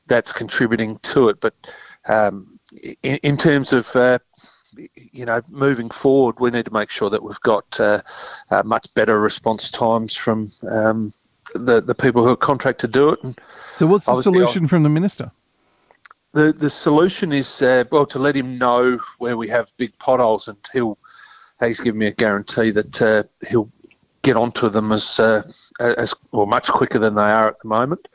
that's 0.07 0.33
contributing 0.33 0.99
to 0.99 1.29
it. 1.29 1.41
But 1.41 1.55
um, 2.07 2.59
in, 3.03 3.17
in, 3.23 3.37
terms 3.37 3.73
of 3.73 3.95
uh, 3.97 4.19
you 4.95 5.25
know, 5.25 5.43
moving 5.49 5.91
forward, 5.91 6.39
we 6.41 6.51
need 6.51 6.65
to 6.67 6.73
make 6.73 6.91
sure 6.91 7.11
that 7.11 7.23
we've 7.23 7.41
got 7.41 7.81
uh, 7.81 8.01
uh, 8.51 8.63
much 8.65 8.93
better 8.95 9.21
response 9.21 9.71
times 9.71 10.17
from 10.17 10.51
um, 10.71 11.13
the 11.55 11.81
the 11.81 11.95
people 11.95 12.23
who 12.23 12.31
are 12.31 12.37
contracted 12.37 12.93
to 12.93 12.99
do 12.99 13.11
it. 13.11 13.23
And 13.23 13.39
so, 13.73 13.87
what's 13.87 14.07
the 14.07 14.23
solution 14.23 14.65
I'll, 14.65 14.69
from 14.69 14.83
the 14.83 14.89
minister? 14.89 15.31
The 16.33 16.53
the 16.53 16.71
solution 16.71 17.33
is 17.33 17.63
uh, 17.63 17.85
well 17.91 18.07
to 18.07 18.19
let 18.19 18.37
him 18.37 18.59
know 18.59 18.99
where 19.19 19.37
we 19.37 19.49
have 19.49 19.71
big 19.77 19.99
potholes, 19.99 20.49
and 20.49 20.59
he'll 20.73 20.99
he's 21.61 21.81
given 21.81 21.99
me 21.99 22.07
a 22.07 22.13
guarantee 22.13 22.71
that 22.71 23.03
uh, 23.03 23.23
he'll 23.49 23.71
get 24.23 24.37
onto 24.37 24.69
them 24.69 24.93
as 24.93 25.19
uh, 25.21 25.43
as 25.81 26.15
well 26.33 26.47
much 26.47 26.69
quicker 26.69 26.99
than 26.99 27.15
they 27.15 27.23
are 27.23 27.49
at 27.49 27.59
the 27.61 27.69
moment. 27.69 28.09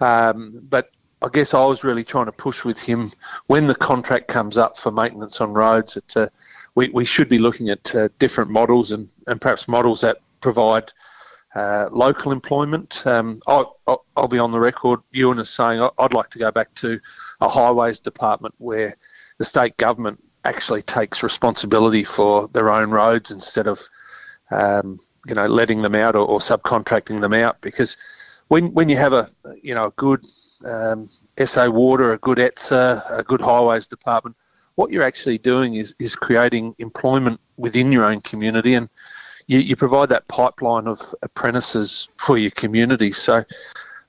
Um, 0.00 0.60
but 0.68 0.90
I 1.24 1.28
guess 1.32 1.54
I 1.54 1.64
was 1.64 1.84
really 1.84 2.04
trying 2.04 2.26
to 2.26 2.32
push 2.32 2.66
with 2.66 2.78
him 2.78 3.10
when 3.46 3.66
the 3.66 3.74
contract 3.74 4.28
comes 4.28 4.58
up 4.58 4.76
for 4.76 4.92
maintenance 4.92 5.40
on 5.40 5.54
roads. 5.54 5.94
That 5.94 6.16
uh, 6.16 6.28
we 6.74 6.90
we 6.90 7.06
should 7.06 7.30
be 7.30 7.38
looking 7.38 7.70
at 7.70 7.94
uh, 7.94 8.10
different 8.18 8.50
models 8.50 8.92
and, 8.92 9.08
and 9.26 9.40
perhaps 9.40 9.66
models 9.66 10.02
that 10.02 10.18
provide 10.42 10.92
uh, 11.54 11.88
local 11.90 12.30
employment. 12.30 13.06
Um, 13.06 13.40
I'll, 13.46 13.78
I'll, 14.16 14.28
be 14.28 14.38
on 14.38 14.52
the 14.52 14.60
record, 14.60 15.00
Ewan, 15.12 15.38
is 15.38 15.48
saying 15.48 15.88
I'd 15.98 16.12
like 16.12 16.28
to 16.30 16.38
go 16.38 16.50
back 16.50 16.74
to 16.74 17.00
a 17.40 17.48
highways 17.48 18.00
department 18.00 18.54
where 18.58 18.94
the 19.38 19.44
state 19.46 19.78
government 19.78 20.22
actually 20.44 20.82
takes 20.82 21.22
responsibility 21.22 22.04
for 22.04 22.48
their 22.48 22.70
own 22.70 22.90
roads 22.90 23.30
instead 23.30 23.66
of 23.66 23.80
um, 24.50 25.00
you 25.26 25.34
know 25.34 25.46
letting 25.46 25.80
them 25.80 25.94
out 25.94 26.16
or, 26.16 26.26
or 26.26 26.38
subcontracting 26.38 27.22
them 27.22 27.32
out 27.32 27.58
because 27.62 27.96
when 28.48 28.74
when 28.74 28.90
you 28.90 28.96
have 28.98 29.14
a 29.14 29.30
you 29.62 29.74
know 29.74 29.86
a 29.86 29.90
good 29.92 30.26
um, 30.64 31.08
SA 31.44 31.68
Water, 31.68 32.12
a 32.12 32.18
good 32.18 32.38
ETSA, 32.38 33.18
a 33.18 33.22
good 33.22 33.40
highways 33.40 33.86
department, 33.86 34.36
what 34.76 34.90
you're 34.90 35.02
actually 35.02 35.38
doing 35.38 35.76
is, 35.76 35.94
is 35.98 36.16
creating 36.16 36.74
employment 36.78 37.40
within 37.56 37.92
your 37.92 38.04
own 38.04 38.20
community 38.22 38.74
and 38.74 38.90
you, 39.46 39.58
you 39.58 39.76
provide 39.76 40.08
that 40.08 40.26
pipeline 40.28 40.86
of 40.88 41.00
apprentices 41.22 42.08
for 42.16 42.38
your 42.38 42.50
community. 42.52 43.12
So 43.12 43.44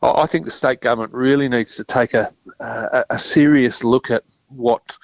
I 0.02 0.26
think 0.26 0.46
the 0.46 0.52
state 0.52 0.82
government 0.82 1.14
really 1.14 1.50
needs 1.50 1.76
to 1.76 1.84
take 1.84 2.14
a, 2.14 2.34
a, 2.60 3.06
a 3.12 3.20
serious 3.20 3.84
look 3.84 4.10
at 4.10 4.24
what 4.50 4.98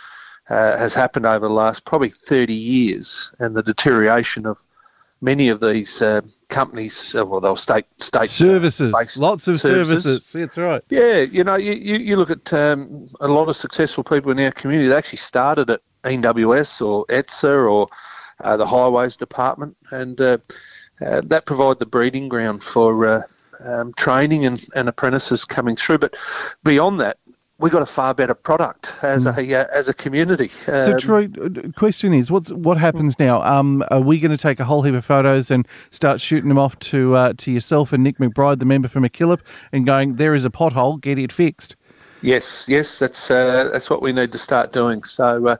uh, 0.49 0.77
has 0.77 0.93
happened 0.93 1.25
over 1.25 1.47
the 1.47 1.53
last 1.53 1.85
probably 1.85 2.09
30 2.09 2.53
years 2.53 3.33
and 3.39 3.55
the 3.55 3.63
deterioration 3.63 4.45
of 4.45 4.63
many 5.21 5.49
of 5.49 5.59
these 5.61 6.01
uh, 6.01 6.21
companies, 6.49 7.15
uh, 7.15 7.25
well, 7.25 7.39
they'll 7.39 7.55
state 7.55 7.85
state 7.97 8.23
uh, 8.23 8.27
services, 8.27 8.93
lots 9.17 9.47
of 9.47 9.59
services. 9.59 10.03
services. 10.03 10.31
That's 10.33 10.57
right. 10.57 10.83
Yeah, 10.89 11.19
you 11.19 11.43
know, 11.43 11.55
you, 11.55 11.73
you, 11.73 11.97
you 11.97 12.15
look 12.17 12.31
at 12.31 12.51
um, 12.53 13.07
a 13.21 13.27
lot 13.27 13.47
of 13.47 13.55
successful 13.55 14.03
people 14.03 14.31
in 14.31 14.39
our 14.39 14.51
community. 14.51 14.89
They 14.89 14.95
actually 14.95 15.17
started 15.17 15.69
at 15.69 15.81
NWS 16.03 16.85
or 16.85 17.05
ETSA 17.05 17.71
or 17.71 17.87
uh, 18.43 18.57
the 18.57 18.65
Highways 18.65 19.15
Department, 19.15 19.77
and 19.91 20.19
uh, 20.19 20.37
uh, 21.05 21.21
that 21.25 21.45
provide 21.45 21.79
the 21.79 21.85
breeding 21.85 22.27
ground 22.27 22.63
for. 22.63 23.25
Um, 23.63 23.93
training 23.93 24.43
and, 24.43 24.65
and 24.73 24.89
apprentices 24.89 25.45
coming 25.45 25.75
through, 25.75 25.99
but 25.99 26.15
beyond 26.63 26.99
that, 26.99 27.17
we 27.61 27.69
got 27.69 27.83
a 27.83 27.85
far 27.85 28.13
better 28.13 28.33
product 28.33 28.91
as 29.03 29.25
mm. 29.25 29.37
a 29.37 29.61
uh, 29.61 29.65
as 29.71 29.87
a 29.87 29.93
community. 29.93 30.47
So, 30.65 30.93
um, 30.93 30.97
Troy, 30.97 31.27
question 31.77 32.13
is, 32.13 32.31
what's 32.31 32.51
what 32.51 32.77
happens 32.77 33.19
now? 33.19 33.41
Um, 33.43 33.83
are 33.91 34.01
we 34.01 34.17
going 34.17 34.31
to 34.31 34.37
take 34.37 34.59
a 34.59 34.65
whole 34.65 34.81
heap 34.81 34.95
of 34.95 35.05
photos 35.05 35.51
and 35.51 35.67
start 35.91 36.19
shooting 36.19 36.49
them 36.49 36.57
off 36.57 36.77
to 36.79 37.15
uh, 37.15 37.33
to 37.37 37.51
yourself 37.51 37.93
and 37.93 38.03
Nick 38.03 38.17
McBride, 38.17 38.59
the 38.59 38.65
member 38.65 38.87
for 38.87 38.99
MacKillop, 38.99 39.41
and 39.71 39.85
going, 39.85 40.15
there 40.15 40.33
is 40.33 40.43
a 40.43 40.49
pothole, 40.49 40.99
get 40.99 41.19
it 41.19 41.31
fixed? 41.31 41.75
Yes, 42.21 42.65
yes, 42.67 42.99
that's 42.99 43.29
uh, 43.29 43.69
that's 43.71 43.89
what 43.89 44.01
we 44.01 44.11
need 44.11 44.31
to 44.31 44.37
start 44.37 44.73
doing. 44.73 45.03
So. 45.03 45.47
Uh, 45.47 45.57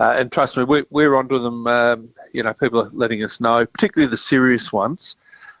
uh 0.00 0.14
and 0.16 0.32
trust 0.32 0.56
me, 0.56 0.64
we're, 0.64 0.84
we're 0.90 1.14
onto 1.14 1.38
them. 1.38 1.68
Um, 1.68 2.08
you 2.32 2.42
know, 2.42 2.52
people 2.52 2.80
are 2.80 2.90
letting 2.92 3.22
us 3.22 3.40
know, 3.40 3.64
particularly 3.64 4.10
the 4.10 4.16
serious 4.16 4.72
ones. 4.72 5.14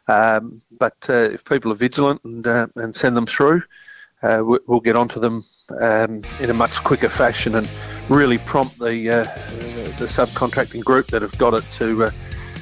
Um, 0.08 0.60
but 0.76 0.96
uh, 1.08 1.30
if 1.32 1.44
people 1.44 1.70
are 1.70 1.76
vigilant 1.76 2.20
and, 2.24 2.44
and 2.74 2.94
send 2.94 3.16
them 3.16 3.26
through, 3.26 3.62
uh, 4.24 4.42
we'll 4.42 4.80
get 4.80 4.96
onto 4.96 5.20
them 5.20 5.44
um, 5.80 6.22
in 6.40 6.48
a 6.48 6.54
much 6.54 6.82
quicker 6.82 7.10
fashion 7.10 7.54
and 7.54 7.68
really 8.08 8.38
prompt 8.38 8.78
the 8.78 9.10
uh, 9.10 9.24
the 9.98 10.06
subcontracting 10.06 10.82
group 10.82 11.06
that 11.08 11.20
have 11.20 11.36
got 11.36 11.54
it 11.54 11.64
to 11.72 12.04
uh, 12.04 12.10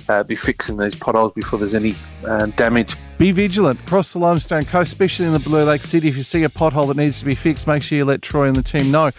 uh 0.09 0.25
be 0.25 0.35
fixing 0.35 0.77
these 0.77 0.97
potholes 0.97 1.33
before 1.33 1.59
there's 1.61 1.75
any 1.75 1.95
uh, 2.27 2.47
damage. 2.57 2.97
Be 3.17 3.31
vigilant 3.31 3.81
across 3.81 4.13
the 4.13 4.19
limestone 4.19 4.65
coast, 4.65 4.93
especially 4.93 5.27
in 5.27 5.33
the 5.33 5.39
Blue 5.39 5.63
Lake 5.63 5.83
City. 5.83 6.09
If 6.09 6.17
you 6.17 6.25
see 6.25 6.43
a 6.43 6.49
pothole 6.49 6.89
that 6.89 6.97
needs 6.97 7.21
to 7.21 7.25
be 7.25 7.37
fixed, 7.37 7.69
make 7.69 7.83
sure 7.83 7.97
you 7.97 8.05
let 8.05 8.23
Troy 8.23 8.49
and 8.49 8.57
the 8.57 8.63
team 8.63 8.91
know. 8.91 9.13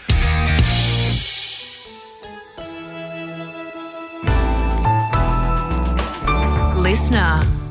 Listener. 6.82 7.63